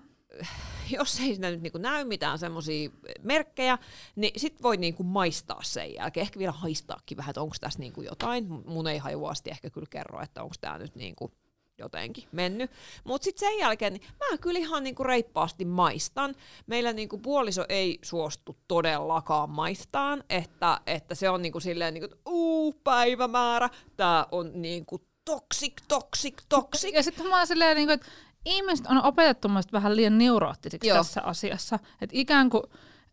[0.98, 2.90] jos ei siinä nyt niin kuin näy mitään semmoisia
[3.22, 3.78] merkkejä,
[4.16, 6.22] niin sit voi niin kuin maistaa sen jälkeen.
[6.22, 8.48] Ehkä vielä haistaakin vähän, että onko tässä niin kuin jotain.
[8.66, 11.32] Mun ei hajuasti ehkä kyllä kerro, että onko tämä nyt niin kuin
[11.78, 12.72] jotenkin mennyt.
[13.04, 16.36] Mutta sitten sen jälkeen niin mä kyllä ihan niinku reippaasti maistan.
[16.68, 22.30] Meillä niinku puoliso ei suostu todellakaan maistaan, että, että se on niinku silleen, niinku, että
[22.30, 26.96] uu, päivämäärä, tämä on niinku toksik, toksik, toksik.
[26.96, 28.08] Ja sitten mä oon silleen, niin kuin, että
[28.46, 30.98] ihmiset on opetettu vähän liian neuroottisiksi Joo.
[30.98, 31.80] tässä asiassa.
[32.02, 32.64] Että ikään kuin,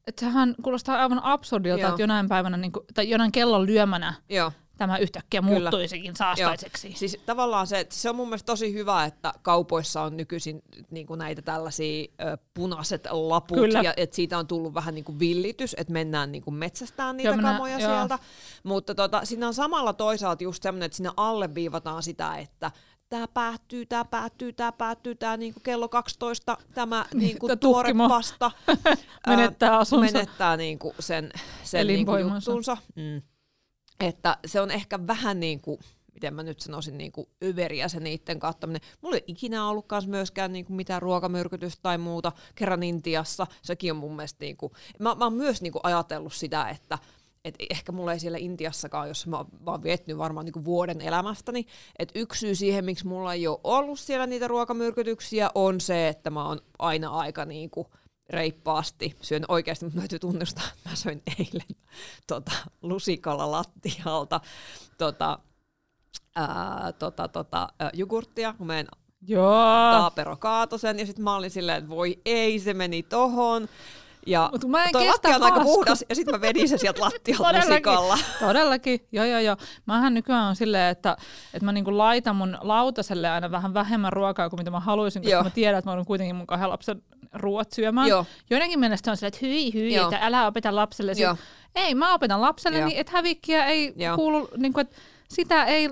[0.06, 1.90] että sehän kuulostaa aivan absurdilta, Joo.
[1.90, 4.52] että jonain päivänä, niin kuin, tai jonain kellon lyömänä Joo.
[4.80, 5.60] Tämä yhtäkkiä Kyllä.
[5.70, 6.92] muuttuisikin saastaiseksi.
[6.96, 11.18] Siis tavallaan se, se on mun mielestä tosi hyvä, että kaupoissa on nykyisin niin kuin
[11.18, 13.80] näitä tällaisia ö, punaiset laput, Kyllä.
[13.82, 17.28] ja että siitä on tullut vähän niin kuin villitys, että mennään niin kuin metsästään niitä
[17.28, 17.90] Joo, joo, minä- kamoja joo.
[17.90, 18.18] sieltä.
[18.62, 22.70] Mutta tota, siinä on samalla toisaalta just semmoinen, että siinä alleviivataan sitä, että
[23.08, 28.50] tämä päättyy, tämä päättyy, tämä päättyy, tämä niinku kello 12, tämä niinku tuore pasta
[29.26, 30.12] menettää asunsa.
[30.12, 31.30] menettää niinku sen,
[31.62, 32.76] sen niinku juttunsa.
[32.96, 33.22] Mm.
[34.00, 35.78] Että se on ehkä vähän niin kuin,
[36.14, 38.80] miten mä nyt sanoisin, niin kuin överiä se niiden kattaminen.
[39.00, 42.32] Mulla ei ikinä ollut kans myöskään niin kuin mitään ruokamyrkytystä tai muuta.
[42.54, 46.34] Kerran Intiassa, sekin on mun mielestä, niin kuin, mä, mä oon myös niin kuin ajatellut
[46.34, 46.98] sitä, että
[47.44, 51.00] et ehkä mulla ei siellä Intiassakaan, jos mä oon vaan vietnyt varmaan niin kuin vuoden
[51.00, 51.66] elämästäni,
[51.98, 56.30] että yksi syy siihen, miksi mulla ei ole ollut siellä niitä ruokamyrkytyksiä, on se, että
[56.30, 57.86] mä oon aina aika niin kuin
[58.30, 61.76] reippaasti syön oikeasti, mutta täytyy tunnustaa, että mä söin eilen
[62.26, 64.40] tota, lusikalla lattialta
[64.98, 65.38] tota,
[66.36, 68.86] ää, tota, tota, ää, jogurttia, kun meidän
[69.26, 69.90] Joo.
[69.90, 73.68] taapero kaato sen, ja sitten mä olin silleen, että voi ei, se meni tohon.
[74.26, 76.78] Ja Mut mä en toi kestä lattia on aika puhdas, ja sitten mä vedin sen
[76.78, 78.18] sieltä lattialta lusikalla.
[78.40, 79.56] Todellakin, joo joo joo.
[79.87, 81.16] Mähän nykyään on silleen, että,
[81.54, 85.35] että mä niinku laitan mun lautaselle aina vähän vähemmän ruokaa kuin mitä mä haluaisin, koska
[85.35, 85.42] Joo.
[85.42, 87.02] mä tiedän, että mä oon kuitenkin mun kahden lapsen
[87.33, 88.09] ruoat syömään.
[88.09, 88.26] Joo.
[88.50, 90.04] Joidenkin mielestä on silleen, että hyi hyi, Joo.
[90.04, 91.12] että älä opeta lapselle.
[91.16, 91.37] Joo.
[91.74, 92.88] Ei, mä opetan lapselle, Joo.
[92.88, 94.16] niin että hävikkiä ei Joo.
[94.16, 94.96] kuulu, niin kuin, että
[95.28, 95.88] sitä ei,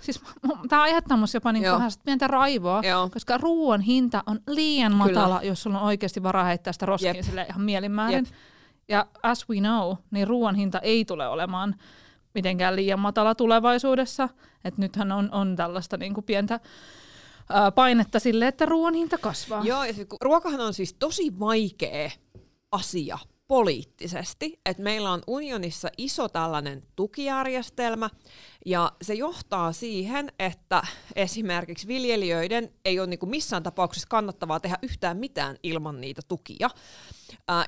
[0.00, 0.20] siis
[0.68, 3.10] tämä aiheuttaa musta jopa niin vähän pientä raivoa, Joo.
[3.10, 7.24] koska ruoan hinta on liian matala, jos sulla on oikeasti varaa heittää sitä roskiin Jep.
[7.24, 8.24] sille ihan mielinmäärin.
[8.24, 8.34] Jep.
[8.88, 11.74] Ja as we know, niin ruoan hinta ei tule olemaan
[12.34, 14.28] mitenkään liian matala tulevaisuudessa.
[14.64, 16.60] Et nythän on, on tällaista niin kuin pientä
[17.48, 19.62] ää, painetta sille, että ruoan hinta kasvaa.
[19.64, 22.10] Joo, ja sit, kun ruokahan on siis tosi vaikea
[22.72, 28.10] asia poliittisesti, että meillä on unionissa iso tällainen tukijärjestelmä,
[28.66, 30.82] ja se johtaa siihen, että
[31.16, 36.70] esimerkiksi viljelijöiden ei ole niin kuin missään tapauksessa kannattavaa tehdä yhtään mitään ilman niitä tukia.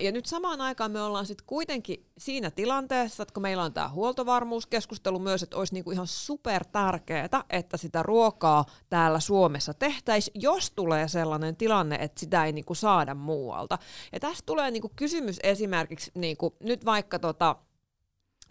[0.00, 3.88] Ja nyt samaan aikaan me ollaan sitten kuitenkin siinä tilanteessa, että kun meillä on tämä
[3.88, 10.70] huoltovarmuuskeskustelu myös, että olisi niinku ihan super tärkeää, että sitä ruokaa täällä Suomessa tehtäisiin, jos
[10.70, 13.78] tulee sellainen tilanne, että sitä ei niinku saada muualta.
[14.12, 15.69] Ja tästä tulee niinku kysymys esimerkiksi
[16.14, 17.56] niinku, nyt vaikka, tota,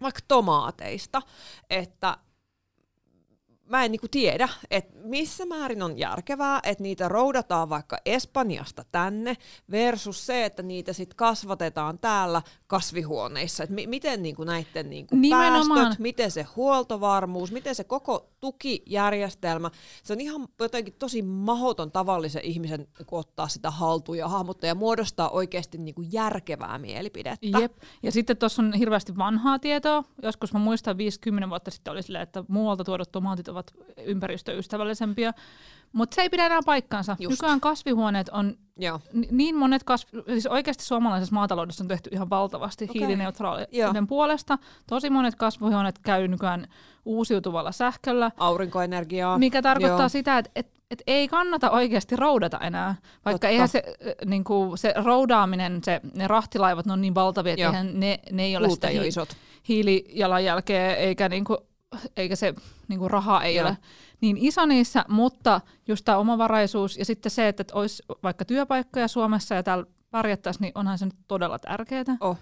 [0.02, 1.22] vaikka tomaateista,
[1.70, 2.18] että
[3.70, 9.38] mä en niinku tiedä, että missä määrin on järkevää, että niitä roudataan vaikka Espanjasta tänne
[9.72, 13.64] versus se, että niitä sitten kasvatetaan täällä kasvihuoneissa.
[13.64, 15.82] Et mi- miten niinku näiden niinku Nimenomaan.
[15.82, 19.72] päästöt, miten se huoltovarmuus, miten se koko tukijärjestelmä,
[20.04, 25.30] se on ihan jotenkin tosi mahoton tavallisen ihmisen ottaa sitä haltuun ja hahmottaa ja muodostaa
[25.30, 27.60] oikeasti niinku järkevää mielipidettä.
[27.60, 27.78] Jep.
[28.04, 30.04] Ja sitten tuossa on hirveästi vanhaa tietoa.
[30.22, 33.59] Joskus mä muistan 50 vuotta sitten oli silleen, että muualta tuodut tomaatit ovat
[34.06, 35.34] ympäristöystävällisempiä.
[35.94, 37.16] Mutta se ei pidä enää paikkaansa.
[37.20, 37.32] Just.
[37.32, 39.00] Nykyään kasvihuoneet on Joo.
[39.14, 40.08] Ni- niin monet kasv...
[40.28, 42.94] siis oikeasti suomalaisessa maataloudessa on tehty ihan valtavasti okay.
[43.00, 44.58] hiilineutraalinen puolesta.
[44.88, 46.68] Tosi monet kasvuhuoneet käy nykyään
[47.06, 49.38] uusiutuvalla sähköllä, Aurinkoenergiaa.
[49.38, 50.10] mikä tarkoittaa Joo.
[50.10, 52.96] sitä, että et, et ei kannata oikeasti roudata enää.
[53.26, 53.48] Vaikka Totta.
[53.48, 58.20] eihän se, äh, niinku, se roudaaminen, se, ne rahtilaivat, ne on niin valtavia, että ne,
[58.32, 59.30] ne ei ole Kulut sitä hi- isot.
[59.68, 61.58] hiilijalanjälkeä, eikä, niinku,
[62.18, 62.54] eikä se
[62.88, 63.68] niinku, raha ei Joo.
[63.68, 63.78] ole
[64.22, 69.56] niin iso niissä, mutta just tämä omavaraisuus ja sitten se, että olisi vaikka työpaikkoja Suomessa
[69.56, 72.18] ja täällä pärjättäisiin, niin onhan se nyt todella tärkeää.
[72.20, 72.38] Oh.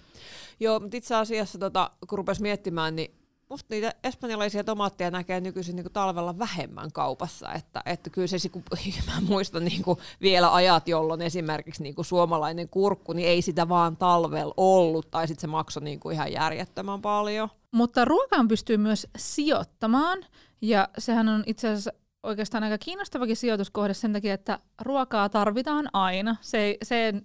[0.60, 3.14] Joo, mutta itse asiassa tota, kun rupesi miettimään, niin
[3.50, 7.52] musta niitä espanjalaisia tomaatteja näkee nykyisin niin talvella vähemmän kaupassa.
[7.52, 8.62] Että, että kyllä se, kun
[9.06, 9.82] mä muistan niin
[10.20, 15.40] vielä ajat, jolloin esimerkiksi niin suomalainen kurkku, niin ei sitä vaan talvella ollut, tai sitten
[15.40, 17.48] se maksoi niin ihan järjettömän paljon.
[17.70, 20.18] Mutta ruokaan pystyy myös sijoittamaan,
[20.60, 26.36] ja sehän on itse asiassa oikeastaan aika kiinnostavakin sijoituskohde sen takia, että ruokaa tarvitaan aina.
[26.40, 26.78] Se, ei-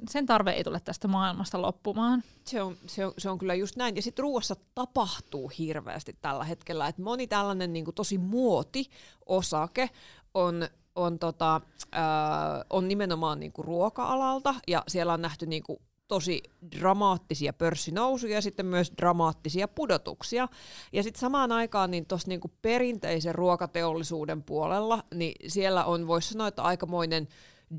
[0.10, 2.24] sen, tarve ei tule tästä maailmasta loppumaan.
[2.46, 3.96] Se on, se, on, se on kyllä just näin.
[3.96, 6.88] Ja sitten ruoassa tapahtuu hirveästi tällä hetkellä.
[6.88, 9.90] Et moni tällainen niin tosi muoti-osake
[10.34, 14.56] on, on, tota, ää, on nimenomaan niin kuin ruoka-alalta.
[14.68, 16.44] Ja siellä on nähty niin kuin tosi
[16.80, 20.48] dramaattisia pörssinousuja ja sitten myös dramaattisia pudotuksia.
[20.94, 26.48] Ja sitten samaan aikaan niin tuossa niinku perinteisen ruokateollisuuden puolella, niin siellä on, voisi sanoa,
[26.48, 27.28] että aikamoinen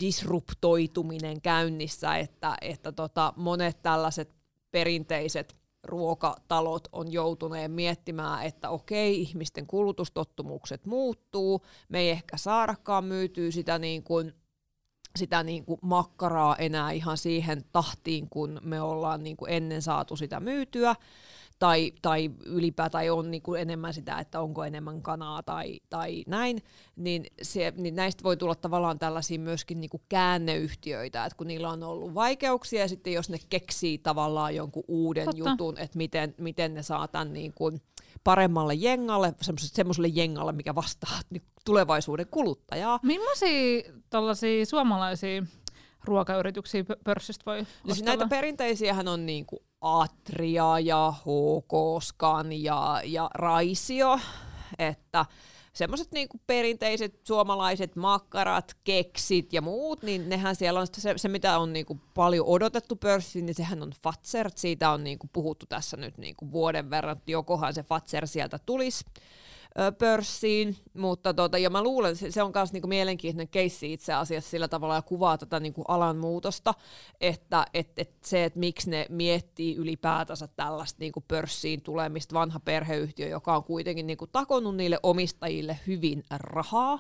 [0.01, 4.35] disruptoituminen käynnissä, että, että tota, monet tällaiset
[4.71, 13.51] perinteiset ruokatalot on joutuneet miettimään, että okei, ihmisten kulutustottumukset muuttuu, me ei ehkä saadakaan myytyä
[13.51, 14.33] sitä niin kuin
[15.19, 20.17] sitä niin kuin makkaraa enää ihan siihen tahtiin, kun me ollaan niin kuin ennen saatu
[20.17, 20.95] sitä myytyä,
[21.59, 26.63] tai, tai ylipäätään on niin kuin enemmän sitä, että onko enemmän kanaa tai, tai näin,
[26.97, 31.71] niin, se, niin näistä voi tulla tavallaan tällaisia myöskin niin kuin käänneyhtiöitä, että kun niillä
[31.71, 35.51] on ollut vaikeuksia, ja sitten jos ne keksii tavallaan jonkun uuden Totta.
[35.51, 37.81] jutun, että miten, miten ne saa tämän niin kuin
[38.25, 45.43] paremmalle jengalle, semmoiselle jengalle, mikä vastaa niin tulevaisuuden kuluttajaa, Millaisia tällaisia suomalaisia
[46.05, 53.01] ruokayrityksiä pö- pörssistä voi No siis näitä perinteisiähän on niinku Atria ja HK Scan ja,
[53.05, 54.19] ja Raisio,
[54.79, 55.27] että
[55.75, 61.59] semmoiset niinku perinteiset suomalaiset makkarat, keksit ja muut, niin nehän siellä on se, se mitä
[61.59, 64.51] on niinku paljon odotettu pörssiin, niin sehän on Fatser.
[64.57, 69.05] Siitä on niinku puhuttu tässä nyt niinku vuoden verran, että jokohan se Fatser sieltä tulisi
[69.99, 74.69] pörssiin, mutta tota, ja mä luulen, se on myös niinku mielenkiintoinen keissi itse asiassa sillä
[74.69, 76.75] tavalla ja kuvaa tätä niinku alan muutosta,
[77.21, 83.29] että et, et se, että miksi ne miettii ylipäätänsä tällaista niinku pörssiin tulemista, vanha perheyhtiö,
[83.29, 86.99] joka on kuitenkin niinku takonut niille omistajille hyvin rahaa,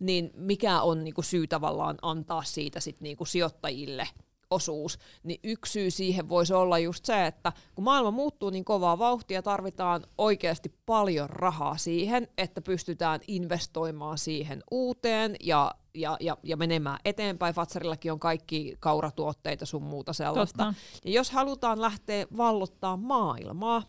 [0.00, 4.08] niin mikä on niinku syy tavallaan antaa siitä sit niinku sijoittajille
[4.50, 8.98] osuus, niin yksi syy siihen voisi olla just se, että kun maailma muuttuu niin kovaa
[8.98, 16.56] vauhtia, tarvitaan oikeasti paljon rahaa siihen, että pystytään investoimaan siihen uuteen ja, ja, ja, ja
[16.56, 17.54] menemään eteenpäin.
[17.54, 20.64] Fatsarillakin on kaikki kauratuotteita sun muuta sellaista.
[20.64, 20.74] Totta.
[21.04, 23.82] Ja jos halutaan lähteä vallottaa maailmaa,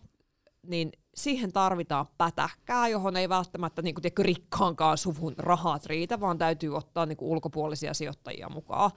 [0.68, 6.38] niin siihen tarvitaan pätäkkää, johon ei välttämättä niin kuin, tiedätkö, rikkaankaan suvun rahat riitä, vaan
[6.38, 8.92] täytyy ottaa niin kuin, ulkopuolisia sijoittajia mukaan.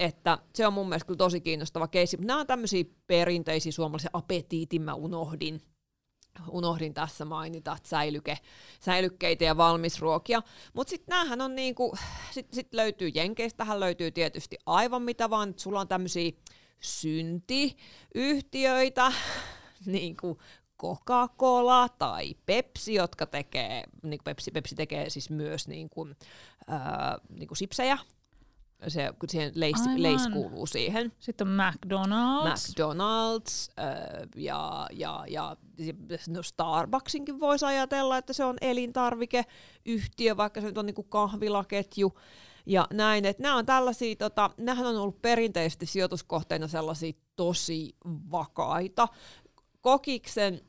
[0.00, 2.16] Että se on mun mielestä kyllä tosi kiinnostava keissi.
[2.20, 5.60] Nämä on tämmöisiä perinteisiä suomalaisia apetiitin, mä unohdin
[6.48, 8.38] unohdin tässä mainita, säilyke,
[8.80, 10.42] säilykkeitä ja valmisruokia.
[10.72, 11.96] Mutta sitten näähän on niinku,
[12.30, 16.32] sit, sit löytyy Jenkeistähän löytyy tietysti aivan mitä vaan, sulla on tämmöisiä
[16.80, 19.12] syntiyhtiöitä,
[19.86, 20.38] niin kuin
[20.82, 26.16] Coca-Cola tai Pepsi, jotka tekee, niin Pepsi, Pepsi tekee siis myös niin kuin,
[26.66, 27.98] ää, niin kuin sipsejä.
[28.88, 30.02] Se, kun siihen leis, Aivan.
[30.02, 31.12] leis kuuluu siihen.
[31.18, 32.48] Sitten on McDonald's.
[32.48, 35.56] McDonald's äh, ja, ja, ja
[36.28, 42.18] no Starbucksinkin voisi ajatella, että se on elintarvikeyhtiö, vaikka se nyt on niinku kahvilaketju
[42.66, 43.24] ja näin.
[43.24, 47.96] Et nämä on tällaisia, tota, nämähän on ollut perinteisesti sijoituskohteina sellaisia tosi
[48.30, 49.08] vakaita.
[49.80, 50.60] Kokiksen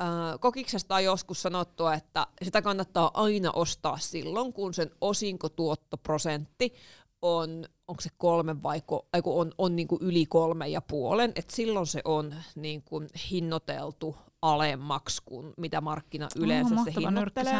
[0.00, 6.74] Äh, kokiksesta on joskus sanottu, että sitä kannattaa aina ostaa silloin, kun sen osinkotuottoprosentti
[7.24, 10.80] on, onko se kolme vai ko, ai kun on, on niin kuin yli kolme ja
[10.80, 17.08] puolen, että silloin se on niin kuin hinnoiteltu alemmaksi kuin mitä markkina yleensä se mahtava
[17.08, 17.54] hinnoittelee.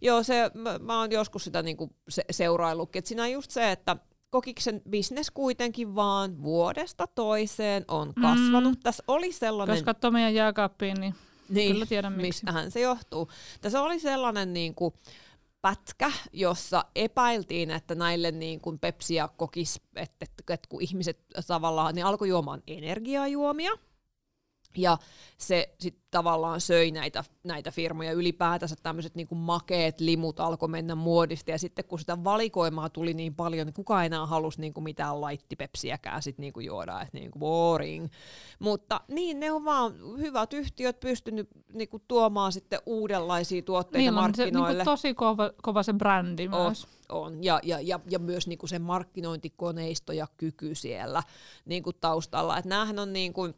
[0.00, 3.72] Joo, se, mä, mä oon joskus sitä niinku se, seuraillutkin, että siinä on just se,
[3.72, 3.96] että
[4.30, 8.74] kokiksen bisnes kuitenkin vaan vuodesta toiseen on kasvanut.
[8.74, 8.82] Mm.
[8.82, 9.76] Tässä oli sellainen...
[9.76, 11.14] Jos katsoo meidän jääkaappiin, niin
[11.48, 12.26] Niin, Kyllä tiedän, miksi.
[12.26, 13.28] mistähän se johtuu.
[13.60, 14.94] Tässä oli sellainen niin kuin,
[15.62, 21.94] pätkä, jossa epäiltiin, että näille niin kuin Pepsi ja kokis, että, että, kun ihmiset tavallaan,
[21.94, 23.70] ne alkoi juomaan energiajuomia,
[24.76, 24.98] ja
[25.38, 28.12] se sitten tavallaan söi näitä, näitä firmoja.
[28.12, 31.50] Ylipäätänsä tämmöiset niinku makeet limut alkoi mennä muodista.
[31.50, 36.22] Ja sitten kun sitä valikoimaa tuli niin paljon, niin kukaan enää halusi niinku mitään laittipepsiäkään
[36.22, 37.00] sit niinku juoda.
[37.00, 38.08] Että niinku boring.
[38.58, 44.34] Mutta niin, ne on vaan hyvät yhtiöt pystynyt niinku tuomaan sitten uudenlaisia tuotteita Niillä on
[44.34, 44.72] se markkinoille.
[44.72, 46.86] niinku tosi kova, kova se brändi On, myös.
[47.08, 47.44] on.
[47.44, 51.22] Ja, ja, ja, ja myös niinku se markkinointikoneisto ja kyky siellä
[51.64, 52.58] niinku taustalla.
[52.58, 53.48] Et näähän on niinku,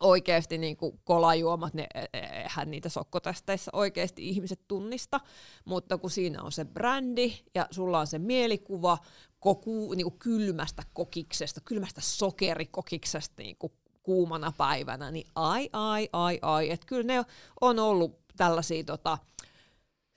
[0.00, 5.20] oikeasti niinku kolajuomat, ne, e- e- eihän niitä sokkotesteissä oikeasti ihmiset tunnista,
[5.64, 8.98] mutta kun siinä on se brändi ja sulla on se mielikuva
[9.40, 16.86] koku, niinku kylmästä kokiksesta, kylmästä sokerikokiksesta niinku kuumana päivänä, niin ai, ai, ai, ai, että
[16.86, 17.24] kyllä ne
[17.60, 19.18] on ollut tällaisia tota,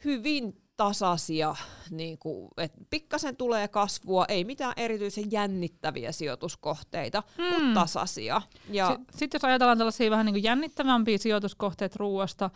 [0.05, 1.55] hyvin tasaisia,
[1.89, 7.43] niin kuin, että pikkasen tulee kasvua, ei mitään erityisen jännittäviä sijoituskohteita, mm.
[7.43, 8.41] mutta tasaisia.
[8.69, 12.49] Ja, Sitten jos ajatellaan tällaisia vähän niin kuin jännittävämpiä sijoituskohteita ruoasta,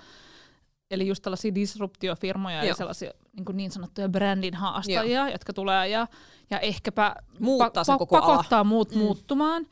[0.92, 2.76] eli just tällaisia disruptiofirmoja ja Joo.
[2.76, 6.08] sellaisia niin, kuin niin sanottuja brändin haastajia, jotka tulee ja,
[6.50, 8.26] ja ehkäpä Muuttaa sen koko ala.
[8.26, 8.98] pakottaa muut mm.
[8.98, 9.66] muuttumaan,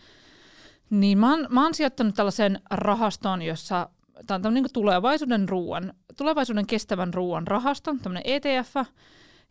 [0.90, 3.90] niin mä oon, mä oon sijoittanut tällaisen rahaston, jossa
[4.28, 8.76] tämä on tämmöinen niin tulevaisuuden ruoan, tulevaisuuden kestävän ruoan rahasto, tämmöinen ETF,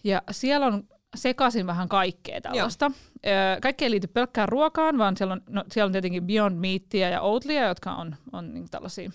[0.04, 2.90] ja siellä on sekaisin vähän kaikkea tällaista.
[3.26, 7.08] Öö, Kaikki ei liity pelkkään ruokaan, vaan siellä on, no, siellä on tietenkin Beyond Meatia
[7.08, 9.10] ja Oatlia, jotka on, on niin tällaisia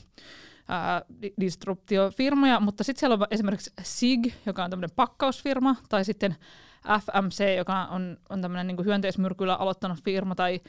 [0.67, 6.36] ää, di- disruptiofirmoja, mutta sitten siellä on esimerkiksi SIG, joka on tämmöinen pakkausfirma, tai sitten
[6.88, 10.62] FMC, joka on, on tämmöinen niin hyönteismyrkyllä aloittanut firma, tai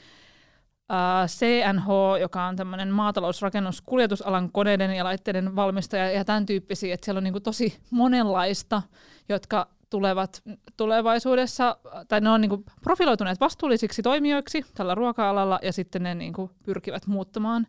[1.25, 1.87] CNH,
[2.21, 7.23] joka on tämmöinen maatalousrakennus, kuljetusalan koneiden ja laitteiden valmistaja ja tämän tyyppisiä, että siellä on
[7.23, 8.81] niin tosi monenlaista,
[9.29, 10.43] jotka tulevat
[10.77, 17.07] tulevaisuudessa, tai ne on niin profiloituneet vastuullisiksi toimijoiksi tällä ruoka-alalla, ja sitten ne niin pyrkivät
[17.07, 17.67] muuttamaan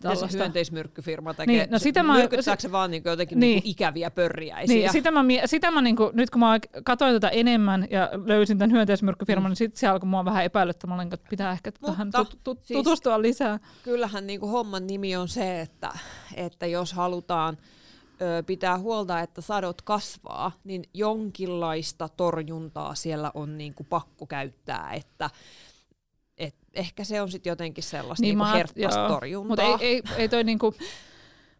[0.00, 0.38] tällaista.
[0.38, 3.50] hyönteismyrkkyfirma tekee, Niin, no sitä mä- myrkyttääkö se vaan niinku jotenkin Niin.
[3.54, 4.76] niinku ikäviä pörriäisiä?
[4.76, 8.72] Niin, sitä mä, sitä mä niinku, nyt kun mä katsoin tätä enemmän ja löysin tämän
[8.72, 9.48] hyönteismyrkkyfirman, mm.
[9.50, 12.76] niin sitten se alkoi mua vähän epäilyttämään, että pitää ehkä tähän Mutta tut- tut- siis-
[12.84, 13.58] tutustua lisää.
[13.82, 15.92] kyllähän niin kuin homman nimi on se, että,
[16.34, 17.58] että jos halutaan
[18.22, 24.92] ö, pitää huolta, että sadot kasvaa, niin jonkinlaista torjuntaa siellä on niin kuin pakko käyttää,
[24.92, 25.30] että
[26.38, 29.48] et ehkä se on sitten jotenkin sellaista niin, niin herttaista torjuntaa.
[29.48, 30.74] Mutta ei, ei, ei toi niinku,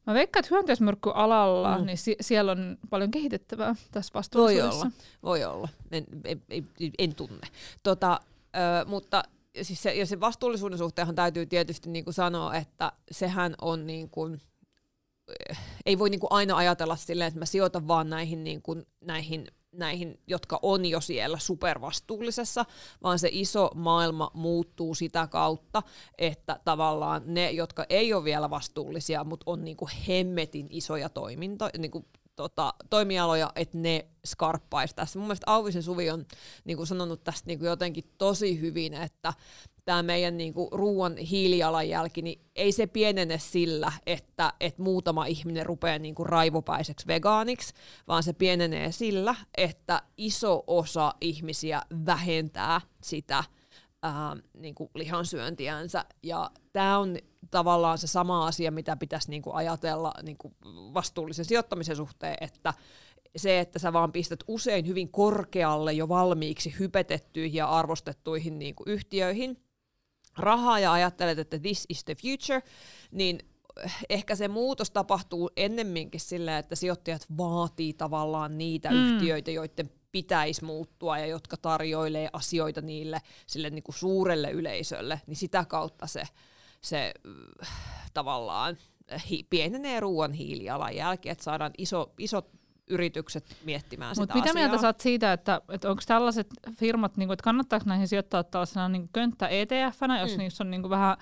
[0.07, 1.85] mä veikkaan, että hyönteismyrkkyalalla, Mm.
[1.87, 4.87] niin si- siellä on paljon kehitettävää tässä Voi vastuullisuudessa.
[4.87, 4.91] olla,
[5.23, 5.69] voi olla.
[5.93, 7.47] En, en, en, en tunne.
[7.83, 8.21] Tota,
[8.57, 9.23] ö, mutta
[9.63, 14.11] siis se, ja se vastuullisuuden suhteenhan täytyy tietysti niin kuin sanoa, että sehän on niin
[14.11, 14.41] kuin,
[15.51, 18.87] eh, ei voi niin kuin aina ajatella silleen, että mä sijoitan vaan näihin, niin kuin,
[19.01, 22.65] näihin, näihin, jotka on jo siellä supervastuullisessa,
[23.03, 25.83] vaan se iso maailma muuttuu sitä kautta,
[26.19, 31.71] että tavallaan ne, jotka ei ole vielä vastuullisia, mutta on niin kuin hemmetin isoja toimintoja,
[31.79, 32.07] niin kuin
[32.37, 35.19] tota, toimialoja, että ne skarppaisi tässä.
[35.19, 36.27] Mun mielestä Auvisen Suvi on
[36.65, 39.33] niin sanonut tästä niin jotenkin tosi hyvin, että
[39.85, 45.67] tämä meidän niin kuin, ruoan hiilijalanjälki, niin ei se pienene sillä, että, että muutama ihminen
[45.67, 47.75] rupeaa niin kuin, raivopäiseksi vegaaniksi,
[48.09, 53.45] vaan se pienenee sillä, että iso osa ihmisiä vähentää sitä
[54.03, 56.05] ää, niin kuin lihansyöntiänsä.
[56.23, 57.19] Ja tämä on
[57.51, 60.55] tavallaan se sama asia, mitä pitäisi niin kuin ajatella niin kuin
[60.95, 62.75] vastuullisen sijoittamisen suhteen, että
[63.37, 68.89] se, että sä vaan pistät usein hyvin korkealle jo valmiiksi hypetettyihin ja arvostettuihin niin kuin
[68.89, 69.64] yhtiöihin
[70.39, 72.63] rahaa ja ajattelet, että this is the future,
[73.11, 73.39] niin
[74.09, 78.97] ehkä se muutos tapahtuu ennemminkin silleen, että sijoittajat vaatii tavallaan niitä mm.
[78.97, 85.37] yhtiöitä, joiden pitäisi muuttua ja jotka tarjoilee asioita niille sille niin kuin suurelle yleisölle, niin
[85.37, 86.23] sitä kautta se,
[86.81, 87.15] se
[87.63, 87.69] äh,
[88.15, 88.77] tavallaan
[89.31, 92.51] hi, pienenee ruoan hiilijalanjälki, että saadaan iso, isot
[92.87, 94.55] yritykset miettimään sitä mitä asiaa.
[94.55, 98.45] mieltä sä oot siitä, että, että onko tällaiset firmat, niin kuin, että kannattaako näihin sijoittaa
[98.45, 100.39] tällaisena niin könttä ETF-nä, jos mm.
[100.39, 101.17] niissä on niin kuin vähän,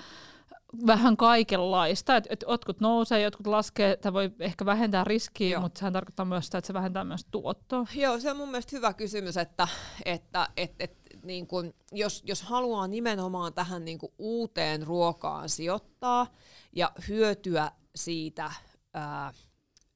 [0.87, 5.61] vähän kaikenlaista, että et jotkut nousee, jotkut laskee, tämä voi ehkä vähentää riskiä, Joo.
[5.61, 7.87] mutta sehän tarkoittaa myös sitä, että se vähentää myös tuottoa.
[7.95, 9.69] Joo, se on mun mielestä hyvä kysymys, että,
[10.05, 16.27] että et, et, niin kun, jos, jos haluaa nimenomaan tähän niin uuteen ruokaan sijoittaa
[16.73, 18.51] ja hyötyä siitä
[18.95, 19.33] ää,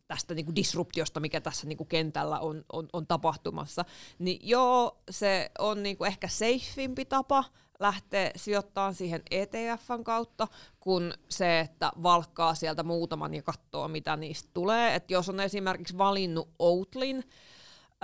[0.09, 3.85] tästä niin kuin disruptiosta, mikä tässä niin kuin kentällä on, on, on tapahtumassa,
[4.19, 7.45] niin joo, se on niin kuin ehkä safeimpi tapa
[7.81, 10.49] lähteä sijoittamaan siihen ETFn kautta,
[10.81, 14.95] kuin se, että valkkaa sieltä muutaman ja katsoo, mitä niistä tulee.
[14.95, 17.25] Et jos on esimerkiksi valinnut Outlin,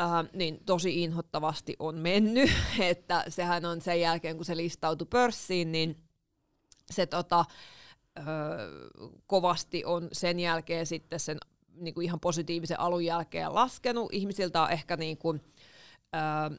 [0.01, 2.51] äh, niin tosi inhottavasti on mennyt,
[2.81, 5.97] että sehän on sen jälkeen, kun se listautui pörssiin, niin
[6.91, 7.45] se tota,
[8.19, 8.23] ö,
[9.27, 11.39] kovasti on sen jälkeen sitten sen
[11.77, 14.13] niin kuin ihan positiivisen alun jälkeen laskenut.
[14.13, 15.41] Ihmisiltä on ehkä niin kuin,
[16.15, 16.59] ö,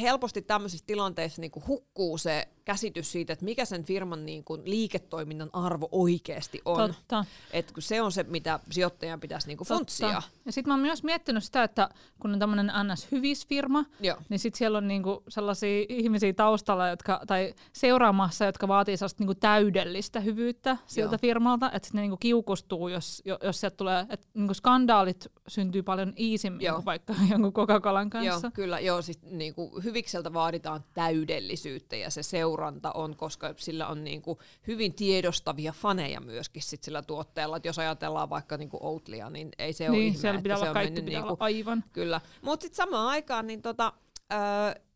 [0.00, 4.62] helposti tämmöisissä tilanteissa niin kuin hukkuu se käsitys siitä, että mikä sen firman niin kuin
[4.64, 6.94] liiketoiminnan arvo oikeasti on.
[6.94, 7.24] Totta.
[7.52, 10.22] Et kun se on se, mitä sijoittajan pitäisi niin kuin funtsia.
[10.46, 11.88] Ja sitten mä oon myös miettinyt sitä, että
[12.20, 14.16] kun on tämmöinen NS-hyvisfirma, Joo.
[14.28, 19.34] niin sitten siellä on niinku sellaisia ihmisiä taustalla, jotka, tai seuraamassa, jotka vaatii sellaista niinku
[19.34, 21.18] täydellistä hyvyyttä siltä Joo.
[21.18, 25.82] firmalta, että sitten ne niinku kiukustuu, jos, jo- jos sieltä tulee, että niinku skandaalit syntyy
[25.82, 28.46] paljon iisimmin kuin vaikka jonkun Coca-Colan kanssa.
[28.46, 28.80] Joo, kyllä.
[28.80, 34.22] Joo, siis niin kuin hyvikseltä vaaditaan täydellisyyttä ja se seuranta on, koska sillä on niin
[34.22, 37.56] kuin hyvin tiedostavia faneja myöskin sit sillä tuotteella.
[37.56, 40.56] Et jos ajatellaan vaikka niin kuin Oatlia, niin ei se ole niin, ihme, siellä pitää
[40.56, 41.84] se olla on kaikki mennyt pitää niin kuin, aivan.
[41.92, 42.20] Kyllä.
[42.42, 43.92] Mutta sitten samaan aikaan, niin tota,
[44.32, 44.38] öö,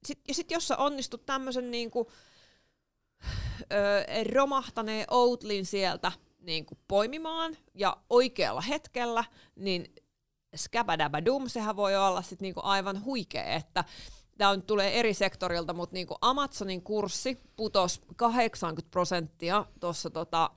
[0.04, 2.10] sit, ja sit jos sä onnistut tämmöisen niinku,
[3.72, 9.24] öö, romahtaneen Outlin sieltä niinku poimimaan ja oikealla hetkellä,
[9.56, 9.94] niin
[10.56, 13.84] skabadabadum, sehän voi olla sit niinku aivan huikea, että
[14.38, 20.50] tämä tulee eri sektorilta, mutta niinku Amazonin kurssi putosi 80 prosenttia tuossa tota,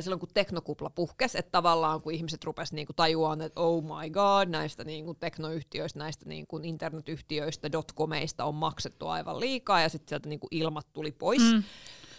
[0.00, 4.48] silloin kun teknokupla puhkesi, että tavallaan kun ihmiset rupesivat niinku tajuamaan, että oh my god,
[4.48, 10.48] näistä niinku teknoyhtiöistä, näistä niinku internetyhtiöistä, dotcomeista on maksettu aivan liikaa, ja sitten sieltä niinku
[10.50, 11.42] ilmat tuli pois.
[11.42, 11.62] Mm.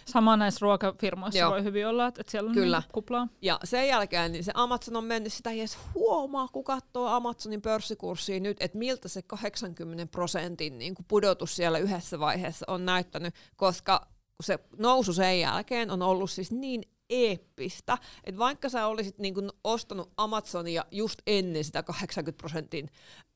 [0.08, 1.50] Sama näissä ruokafirmoissa Joo.
[1.50, 2.78] voi hyvin olla, että, siellä on Kyllä.
[2.78, 3.28] niinku kuplaa.
[3.42, 7.62] Ja sen jälkeen niin se Amazon on mennyt, sitä ei edes huomaa, kun katsoo Amazonin
[7.62, 13.34] pörssikurssia nyt, että miltä se 80 prosentin niin kuin pudotus siellä yhdessä vaiheessa on näyttänyt,
[13.56, 14.06] koska
[14.42, 19.50] se nousu sen jälkeen on ollut siis niin eeppistä, että vaikka sä olisit niin kuin
[19.64, 22.90] ostanut Amazonia just ennen sitä 80 prosentin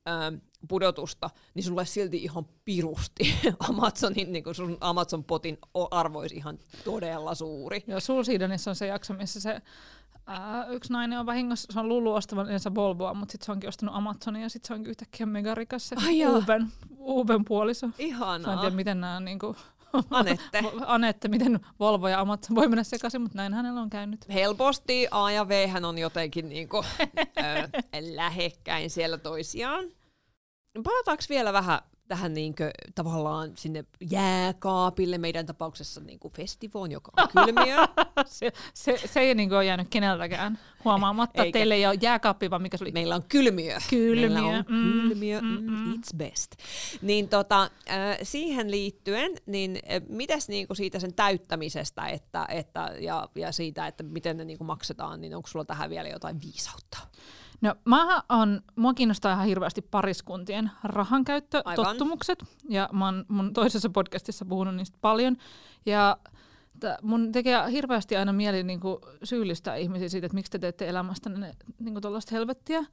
[0.09, 0.35] ähm,
[0.67, 3.33] pudotusta, niin sulla olisi silti ihan pirusti
[3.69, 7.83] Amazonin, niin kuin sun Amazon-potin o- arvo olisi ihan todella suuri.
[7.87, 9.61] Joo, Soul Seedonissa on se jakso, missä se
[10.27, 13.95] ää, yksi nainen on vahingossa, se on luullut ostavansa Volvoa, mutta sitten se onkin ostanut
[13.95, 16.25] Amazonia ja sitten se onkin yhtäkkiä megarikas se Ai.
[16.25, 17.87] Uben, Uben puoliso.
[17.87, 18.57] Mä en Ihanaa.
[18.57, 19.55] tiedä, miten nämä niinku,
[20.09, 20.63] Anette.
[20.85, 24.29] Anette, miten Volvo ja Amazon voi mennä sekaisin, mutta näin hänellä on käynyt.
[24.29, 26.83] Helposti A ja V hän on jotenkin niinku,
[27.37, 27.69] ö,
[28.15, 29.85] lähekkäin siellä toisiaan.
[30.83, 31.79] Palataanko vielä vähän
[32.11, 37.75] tähän niinkö, tavallaan sinne jääkaapille, meidän tapauksessa niinku festivoon, joka on kylmiö.
[38.25, 41.47] Se, se, se ei niinku ole jäänyt keneltäkään huomaamatta, Eikä.
[41.47, 42.91] että teille ei ole jääkaappi, vaan mikä se oli?
[42.91, 43.77] Meillä on kylmiö.
[43.89, 45.93] Kylmiö, Meillä on mm, kylmiö, mm, mm, mm.
[45.93, 46.51] it's best.
[47.01, 53.29] Niin tota, äh, siihen liittyen, niin äh, mitäs niinku siitä sen täyttämisestä että, että, ja,
[53.35, 56.97] ja siitä, että miten ne niinku maksetaan, niin onko sulla tähän vielä jotain viisautta?
[57.61, 64.45] No, mä on, mua kiinnostaa ihan hirveästi pariskuntien rahankäyttötottumukset, ja mä oon mun toisessa podcastissa
[64.45, 65.37] puhunut niistä paljon,
[65.85, 66.17] ja
[66.79, 71.29] t- mun tekee hirveästi aina mieli niinku syyllistää ihmisiä siitä, että miksi te teette elämästä
[71.29, 72.85] ne, niinku tollaista helvettiä.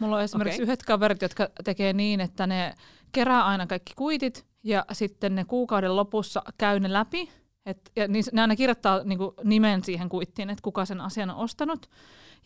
[0.00, 0.62] Mulla on esimerkiksi Okei.
[0.62, 2.74] yhdet kaverit, jotka tekee niin, että ne
[3.12, 7.30] kerää aina kaikki kuitit, ja sitten ne kuukauden lopussa käy ne läpi,
[7.66, 11.36] et, ja niin, ne aina kirjoittaa niinku nimen siihen kuittiin, että kuka sen asian on
[11.36, 11.86] ostanut.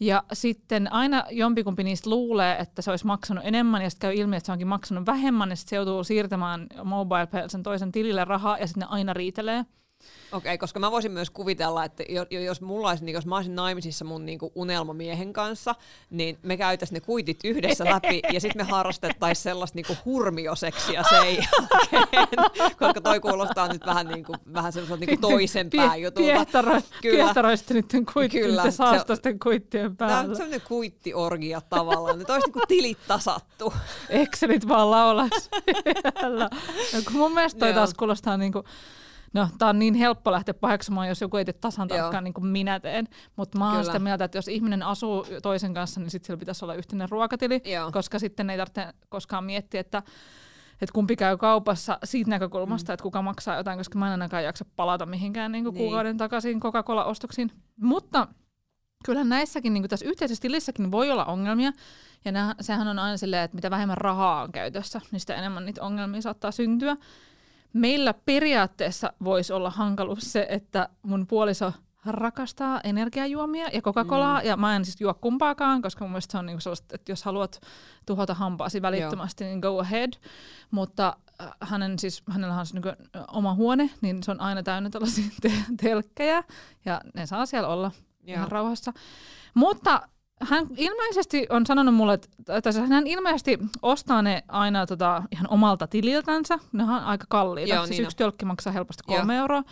[0.01, 4.37] Ja sitten aina jompikumpi niistä luulee, että se olisi maksanut enemmän, ja sitten käy ilmi,
[4.37, 8.59] että se onkin maksanut vähemmän, ja sitten se joutuu siirtämään mobile sen toisen tilille rahaa,
[8.59, 9.65] ja sitten ne aina riitelee.
[10.33, 13.27] Okei, okay, koska mä voisin myös kuvitella, että jo- jo- jos, mulla olisi, niin jos
[13.27, 15.75] mä olisin naimisissa mun niin unelmamiehen kanssa,
[16.11, 21.19] niin me käytäisiin ne kuitit yhdessä läpi ja sitten me harrastettaisiin sellaista niin hurmioseksiä sen
[21.93, 22.29] jälkeen,
[22.79, 26.27] koska toi kuulostaa nyt vähän, niin kuin, vähän semmoiselta niin toisen pää jutulta.
[26.27, 27.25] Piehtaro, Kyllä.
[27.25, 30.35] piehtaroitte niiden kuittien, Kyllä, saastaisten kuittien Tämä on päällä.
[30.35, 33.75] semmoinen kuittiorgia tavallaan, että olisi niin kuin tilit tasattu.
[34.09, 35.31] Excelit vaan laulas
[36.21, 36.51] siellä.
[36.95, 38.65] No, mun mielestä toi taas kuulostaa niinku,
[39.35, 41.99] no tää on niin helppo lähteä paheksumaan, jos joku ei tee tasan Joo.
[41.99, 43.09] tarkkaan niin kuin minä teen.
[43.37, 46.65] Mutta mä oon sitä mieltä, että jos ihminen asuu toisen kanssa, niin sitten sillä pitäisi
[46.65, 47.93] olla yhteinen ruokatili, Joo.
[47.93, 50.03] koska sitten ei tarvitse koskaan miettiä, että
[50.83, 52.95] että kumpi käy kaupassa siitä näkökulmasta, mm.
[52.95, 55.75] että kuka maksaa jotain, koska mä en ainakaan jaksa palata mihinkään niin Niin.
[55.75, 57.51] kuukauden takaisin Coca-Cola-ostoksiin.
[57.81, 58.29] Mutta
[59.05, 61.73] kyllähän näissäkin, niin kuin tässä yhteisessä tilissäkin voi olla ongelmia,
[62.25, 65.65] ja nää, sehän on aina silleen, että mitä vähemmän rahaa on käytössä, niin sitä enemmän
[65.65, 66.97] niitä ongelmia saattaa syntyä.
[67.75, 71.73] Meillä periaatteessa voisi olla hankaluus se, että mun puoliso
[72.07, 74.47] rakastaa energiajuomia ja Coca-Colaa, mm.
[74.47, 77.25] ja mä en siis juo kumpaakaan, koska mun mielestä se on niinku sellaista, että jos
[77.25, 77.61] haluat
[78.07, 80.13] tuhota hampaasi välittömästi, niin go ahead.
[80.71, 84.91] Mutta äh, hänen siis, hänellä on siis niinku oma huone, niin se on aina täynnä
[84.91, 86.45] tällaisia te- telkkejä,
[86.85, 87.91] ja ne saa siellä olla
[88.25, 88.37] Joo.
[88.37, 88.93] ihan rauhassa.
[89.55, 90.09] Mutta
[90.41, 96.59] hän ilmeisesti on sanonut mulle, että hän ilmeisesti ostaa ne aina tota, ihan omalta tililtänsä.
[96.73, 97.75] Ne on aika kalliita.
[97.75, 99.19] Joo, siis niin yksi tölkki maksaa helposti Joo.
[99.19, 99.63] kolme euroa.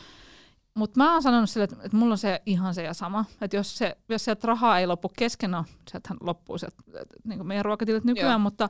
[0.74, 3.24] Mutta mä oon sanonut sille, että, että mulla on se ihan se ja sama.
[3.40, 6.76] Että jos, se, jos sieltä rahaa ei loppu kesken, no sieltähän loppuu sieltä,
[7.24, 8.38] niin meidän ruokatilit nykyään, Joo.
[8.38, 8.68] mutta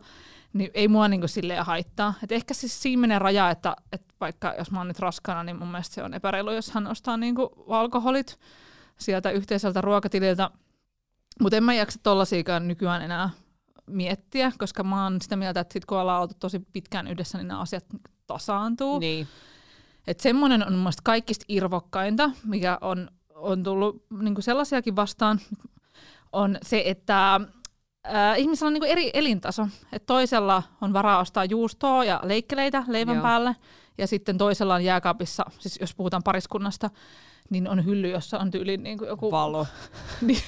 [0.53, 2.15] niin ei mua niin silleen haittaa.
[2.23, 5.57] Et ehkä siis siinä menee raja, että, että vaikka jos mä oon nyt raskana, niin
[5.57, 7.35] mun mielestä se on epäreilu, jos hän ostaa niin
[7.69, 8.39] alkoholit
[8.99, 10.51] sieltä yhteiseltä ruokatililtä.
[11.41, 13.31] Mutta en mä jaksa tollasiakaan nykyään enää
[13.87, 17.49] miettiä, koska mä oon sitä mieltä, että sit kun ollaan oltu tosi pitkään yhdessä, niin
[17.49, 17.85] nämä asiat
[18.27, 18.99] tasaantuu.
[18.99, 19.29] Niin.
[20.07, 25.41] Että semmoinen on mun mielestä kaikista irvokkainta, mikä on, on tullut niin sellaisiakin vastaan,
[26.33, 27.41] on se, että
[28.05, 29.69] ää, ihmisellä on niin eri elintaso.
[29.93, 33.23] Et toisella on varaa ostaa juustoa ja leikkeleitä leivän Joo.
[33.23, 33.57] päälle,
[33.99, 36.91] ja sitten toisella on jääkaapissa, siis jos puhutaan pariskunnasta,
[37.51, 39.31] niin on hylly, jossa on tyyliin niin kuin joku...
[39.31, 39.67] Valo.
[40.21, 40.43] Niin.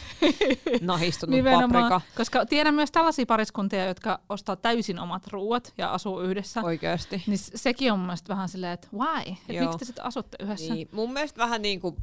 [0.80, 2.00] Nahistunut paprika.
[2.16, 6.62] koska tiedän myös tällaisia pariskuntia, jotka ostaa täysin omat ruuat ja asuu yhdessä.
[6.62, 7.22] Oikeasti.
[7.26, 9.34] Niin sekin on mun mielestä vähän silleen, että why?
[9.48, 10.74] Et miksi te sitten asutte yhdessä?
[10.74, 11.96] Niin, mun mielestä vähän niin kuin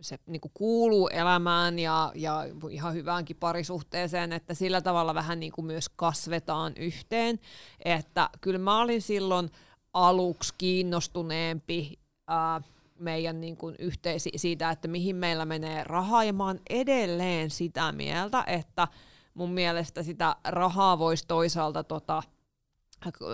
[0.00, 5.52] se niin kuin kuuluu elämään ja, ja ihan hyväänkin parisuhteeseen, että sillä tavalla vähän niin
[5.52, 7.38] kuin myös kasvetaan yhteen.
[7.84, 9.50] Että kyllä mä olin silloin
[9.92, 12.60] aluksi kiinnostuneempi ää,
[12.98, 17.92] meidän niin kuin yhteisi siitä, että mihin meillä menee rahaa, ja mä oon edelleen sitä
[17.92, 18.88] mieltä, että
[19.34, 22.22] mun mielestä sitä rahaa voisi toisaalta tota,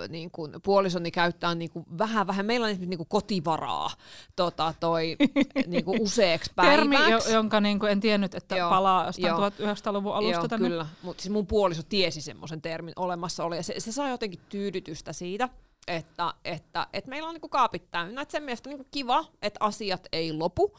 [0.08, 3.90] niin kuin puolisoni käyttää niin kuin vähän, vähän, meillä on esimerkiksi niin kuin kotivaraa
[4.36, 5.16] tota, toi,
[5.66, 7.30] niin kuin useaksi Termi, päiväksi.
[7.30, 9.48] jo, jonka niin kuin en tiennyt, että Joo, palaa jostain joo.
[9.48, 10.68] 1900-luvun alusta Joo, tänne.
[10.68, 10.86] kyllä.
[11.02, 15.12] Mutta siis mun puoliso tiesi semmoisen termin olemassa oli, ja se, se sai jotenkin tyydytystä
[15.12, 15.48] siitä,
[15.88, 18.22] että, että, että meillä on niinku kaapit täynnä.
[18.22, 20.78] Et sen mielestä niinku kiva, että asiat ei lopu.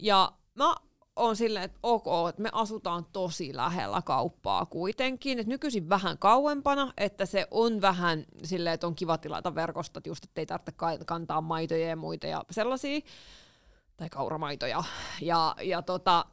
[0.00, 0.74] Ja mä
[1.16, 5.38] on silleen, että ok, että me asutaan tosi lähellä kauppaa kuitenkin.
[5.38, 10.10] Et nykyisin vähän kauempana, että se on vähän silleen, että on kiva tilata verkosta, että
[10.10, 13.00] just, että ei tarvitse ka- kantaa maitoja ja muita ja sellaisia,
[13.96, 14.84] tai kauramaitoja.
[15.20, 16.24] Ja, ja tota,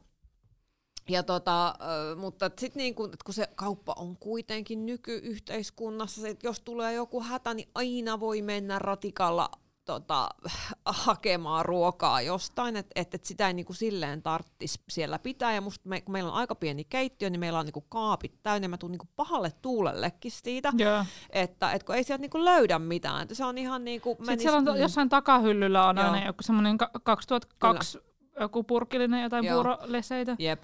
[1.08, 1.74] ja tota,
[2.16, 7.22] mutta sitten niin kun, kun se kauppa on kuitenkin nykyyhteiskunnassa, se, että jos tulee joku
[7.22, 9.50] hätä, niin aina voi mennä ratikalla
[9.84, 10.28] tota,
[10.84, 15.54] hakemaan ruokaa jostain, että et, et sitä ei niinku silleen tarttis siellä pitää.
[15.54, 18.68] Ja musta me, kun meillä on aika pieni keittiö, niin meillä on niinku kaapit täynnä,
[18.68, 21.04] mä tuun niinku pahalle tuulellekin siitä, Joo.
[21.30, 23.28] että et kun ei sieltä niinku löydä mitään.
[23.32, 24.16] Se on ihan niinku...
[24.18, 26.06] Sitten siellä on to- jossain takahyllyllä on Joo.
[26.06, 27.98] aina joku semmoinen 2002
[28.40, 29.54] joku purkillinen jotain Joo.
[29.54, 30.36] puuroleseitä.
[30.38, 30.62] Jep,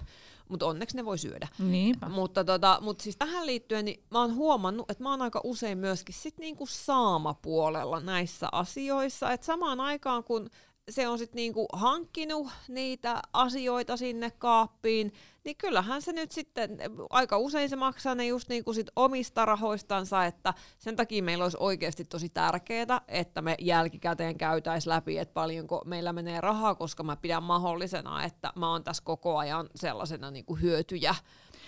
[0.49, 1.47] mutta onneksi ne voi syödä.
[1.59, 2.09] Niinpä.
[2.09, 5.77] Mutta tota, mut siis tähän liittyen niin mä oon huomannut, että mä oon aika usein
[5.77, 9.31] myöskin sit niinku saamapuolella näissä asioissa.
[9.31, 10.49] Että samaan aikaan kun
[10.89, 15.13] se on sitten niinku hankkinut niitä asioita sinne kaappiin,
[15.45, 16.77] niin kyllähän se nyt sitten,
[17.09, 21.57] aika usein se maksaa ne just niinku sit omista rahoistansa, että sen takia meillä olisi
[21.59, 27.15] oikeasti tosi tärkeää, että me jälkikäteen käytäisiin läpi, että paljonko meillä menee rahaa, koska mä
[27.15, 31.15] pidän mahdollisena, että mä oon tässä koko ajan sellaisena niinku hyötyjä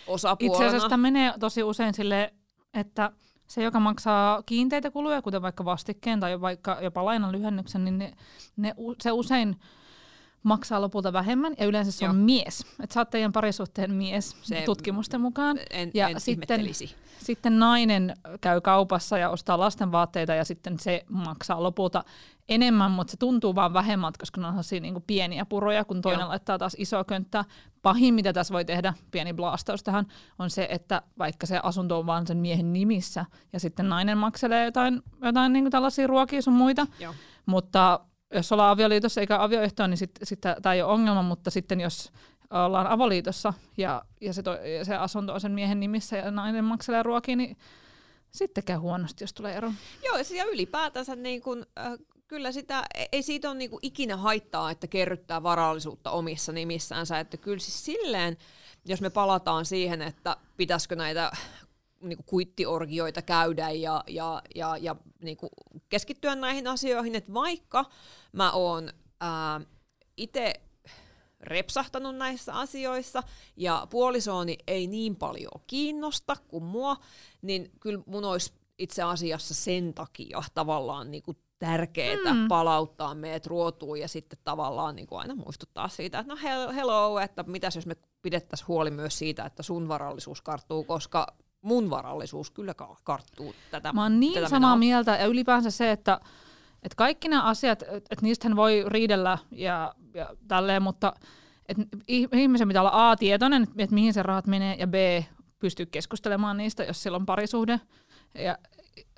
[0.07, 0.65] osapuolena.
[0.65, 2.34] Itse asiassa menee tosi usein sille,
[2.74, 3.11] että
[3.52, 8.14] se, joka maksaa kiinteitä kuluja, kuten vaikka vastikkeen tai vaikka jopa lainan lyhennyksen, niin ne,
[8.58, 9.56] ne, se usein
[10.44, 12.26] maksaa lopulta vähemmän ja yleensä se on Joo.
[12.26, 12.66] mies.
[12.84, 15.60] Että sä oot teidän parisuhteen mies Se- tutkimusten mukaan.
[15.70, 16.64] en, ja en sitten-.
[17.20, 22.04] Sitten nainen käy kaupassa ja ostaa lasten vaatteita ja sitten se maksaa lopulta
[22.50, 26.20] enemmän, mutta se tuntuu vaan vähemmältä, koska ne on sellaisia niin pieniä puroja, kun toinen
[26.20, 26.30] Joo.
[26.30, 27.46] laittaa taas iso könttää.
[27.82, 30.06] Pahin, mitä tässä voi tehdä, pieni blastaus tähän,
[30.39, 34.66] on se, että vaikka se asunto on vaan sen miehen nimissä ja sitten nainen makselee
[34.66, 37.14] jotain, jotain niin tällaisia ruokia sun muita, Joo.
[37.46, 38.00] mutta
[38.34, 42.11] jos ollaan avioliitossa eikä avioehtoa, niin sitten sit tämä ei ole ongelma, mutta sitten jos
[42.49, 46.65] ollaan avoliitossa ja, ja, se, to, ja se asunto on sen miehen nimissä ja nainen
[46.65, 47.57] makselee ruokia, niin
[48.32, 49.73] sitten käy huonosti, jos tulee ero.
[50.05, 51.93] Joo, ja ylipäätänsä niin kun, äh,
[52.27, 57.19] kyllä sitä, e- ei siitä ole niin ikinä haittaa, että kerryttää varallisuutta omissa nimissänsä.
[57.19, 58.38] Että kyllä siis silleen,
[58.86, 61.32] jos me palataan siihen, että pitäisikö näitä
[62.02, 65.49] niin kuin kuittiorgioita käydä ja, ja, ja, ja niin kuin
[65.89, 67.86] keskittyä näihin asioihin, että vaikka
[68.34, 68.89] mä oon
[70.18, 70.54] itse
[71.41, 73.24] repsahtanut näissä asioissa
[73.56, 76.97] ja puolisooni ei niin paljon kiinnosta kuin mua,
[77.41, 82.47] niin kyllä mun olisi itse asiassa sen takia tavallaan niin kuin tärkeää mm.
[82.47, 87.20] palauttaa meidät ruotuun ja sitten tavallaan niin kuin aina muistuttaa siitä, että no hel- hello,
[87.20, 91.28] että mitäs jos me pidettäisiin huoli myös siitä, että sun varallisuus karttuu, koska
[91.62, 94.80] mun varallisuus kyllä ka- karttuu tätä Mä oon niin tätä samaa menoa.
[94.80, 96.20] mieltä ja ylipäänsä se, että,
[96.84, 101.14] että kaikki nämä asiat, että, että niistähän voi riidellä ja, ja tälleen, mutta
[101.70, 104.93] että ihmisen pitää olla A, tietoinen, että mihin se rahat menee, ja B,
[105.59, 107.80] pystyy keskustelemaan niistä, jos sillä on parisuhde.
[108.36, 108.57] Ja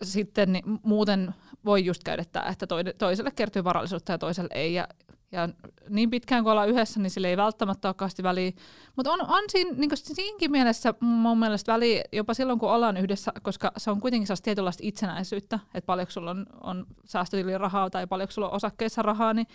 [0.04, 1.36] sitten niin muuten
[1.66, 2.68] voi just käydä tämä, että
[2.98, 4.74] toiselle kertyy varallisuutta ja toiselle ei.
[4.74, 4.88] Ja,
[5.34, 5.50] ja
[5.90, 8.52] niin pitkään kuin ollaan yhdessä, niin sille ei välttämättä ole kauheasti väliä.
[8.96, 13.32] Mutta on, on siinä, niin siinäkin mielessä mun mielestä väliä jopa silloin, kun ollaan yhdessä,
[13.42, 18.08] koska se on kuitenkin sellaista tietynlaista itsenäisyyttä, että paljonko sulla on, on säästötilin rahaa tai
[18.08, 19.48] paljonko sulla on osakkeissa rahaa, niin,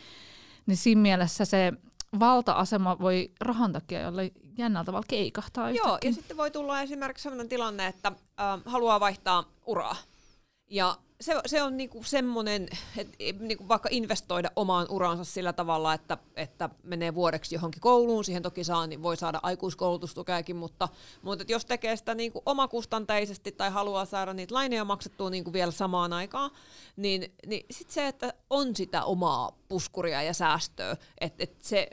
[0.67, 1.73] niin siinä mielessä se
[2.21, 6.11] valta-asema voi rahan takia jolle jännällä tavalla keikahtaa Joo, yhtäkkiä.
[6.11, 9.97] ja sitten voi tulla esimerkiksi sellainen tilanne, että äh, haluaa vaihtaa uraa.
[10.71, 16.19] Ja se, se on niinku semmoinen, että niinku vaikka investoida omaan uraansa sillä tavalla, että,
[16.37, 20.89] että menee vuodeksi johonkin kouluun, siihen toki saa, niin voi saada aikuiskoulutustukeakin, mutta,
[21.23, 26.13] mutta jos tekee sitä niinku omakustanteisesti tai haluaa saada niitä laineja maksettua niinku vielä samaan
[26.13, 26.51] aikaan,
[26.97, 31.89] niin, niin sitten se, että on sitä omaa puskuria ja säästöä, että et se,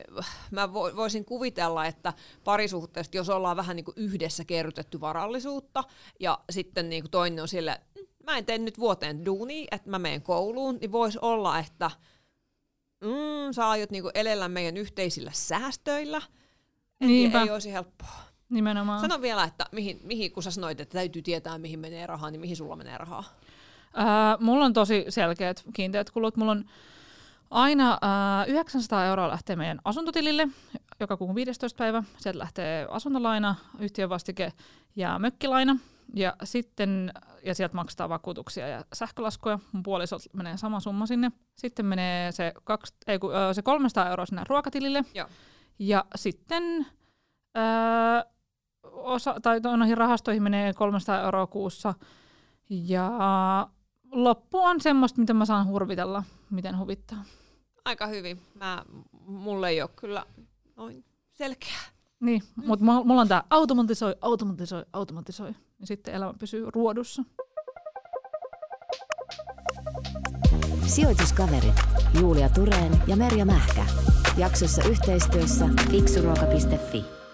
[0.51, 2.13] mä voisin kuvitella, että
[2.43, 5.83] parisuhteesta, jos ollaan vähän niinku yhdessä kerrytetty varallisuutta
[6.19, 7.81] ja sitten niinku toinen on sille,
[8.25, 11.91] mä en tee nyt vuoteen duuni, että mä menen kouluun, niin voisi olla, että
[13.01, 16.21] mm, sä aiot niinku elellä meidän yhteisillä säästöillä.
[16.99, 17.41] Niinpä.
[17.41, 18.25] Ei olisi helppoa.
[18.49, 18.99] Nimenomaan.
[18.99, 22.41] Sano vielä, että mihin, mihin, kun sä sanoit, että täytyy tietää, mihin menee rahaa, niin
[22.41, 23.23] mihin sulla menee rahaa?
[23.93, 26.37] Ää, mulla on tosi selkeät kiinteät kulut.
[26.37, 26.65] Mulla on
[27.49, 30.47] aina ää, 900 euroa lähtee meidän asuntotilille,
[30.99, 31.77] joka kuun 15.
[31.77, 32.03] päivä.
[32.17, 34.53] Sieltä lähtee asuntolaina, yhtiövastike
[34.95, 35.77] ja mökkilaina.
[36.13, 37.11] Ja sitten
[37.43, 39.59] ja sieltä maksetaan vakuutuksia ja sähkölaskuja.
[39.71, 41.31] Mun puolisot menee sama summa sinne.
[41.55, 45.03] Sitten menee se, kaksi, ei, kun, se 300 euroa sinne ruokatilille.
[45.13, 45.27] Joo.
[45.79, 46.63] Ja sitten
[47.57, 48.31] öö,
[48.83, 51.93] osa, tai noihin rahastoihin menee 300 euroa kuussa.
[52.69, 53.11] Ja
[54.11, 57.23] loppu on semmoista, mitä mä saan hurvitella, miten huvittaa.
[57.85, 58.41] Aika hyvin.
[58.53, 58.85] Mä,
[59.25, 60.25] mulle ei ole kyllä
[60.75, 61.77] noin selkeä.
[62.19, 62.67] Niin, mm.
[62.67, 67.23] mutta mulla on tämä automatisoi, automatisoi, automatisoi niin sitten elämä pysyy ruodussa.
[70.85, 71.75] Sijoituskaverit
[72.19, 73.85] Julia Tureen ja Merja Mähkä.
[74.37, 77.24] Jaksossa yhteistyössä fiksuruoka.fi.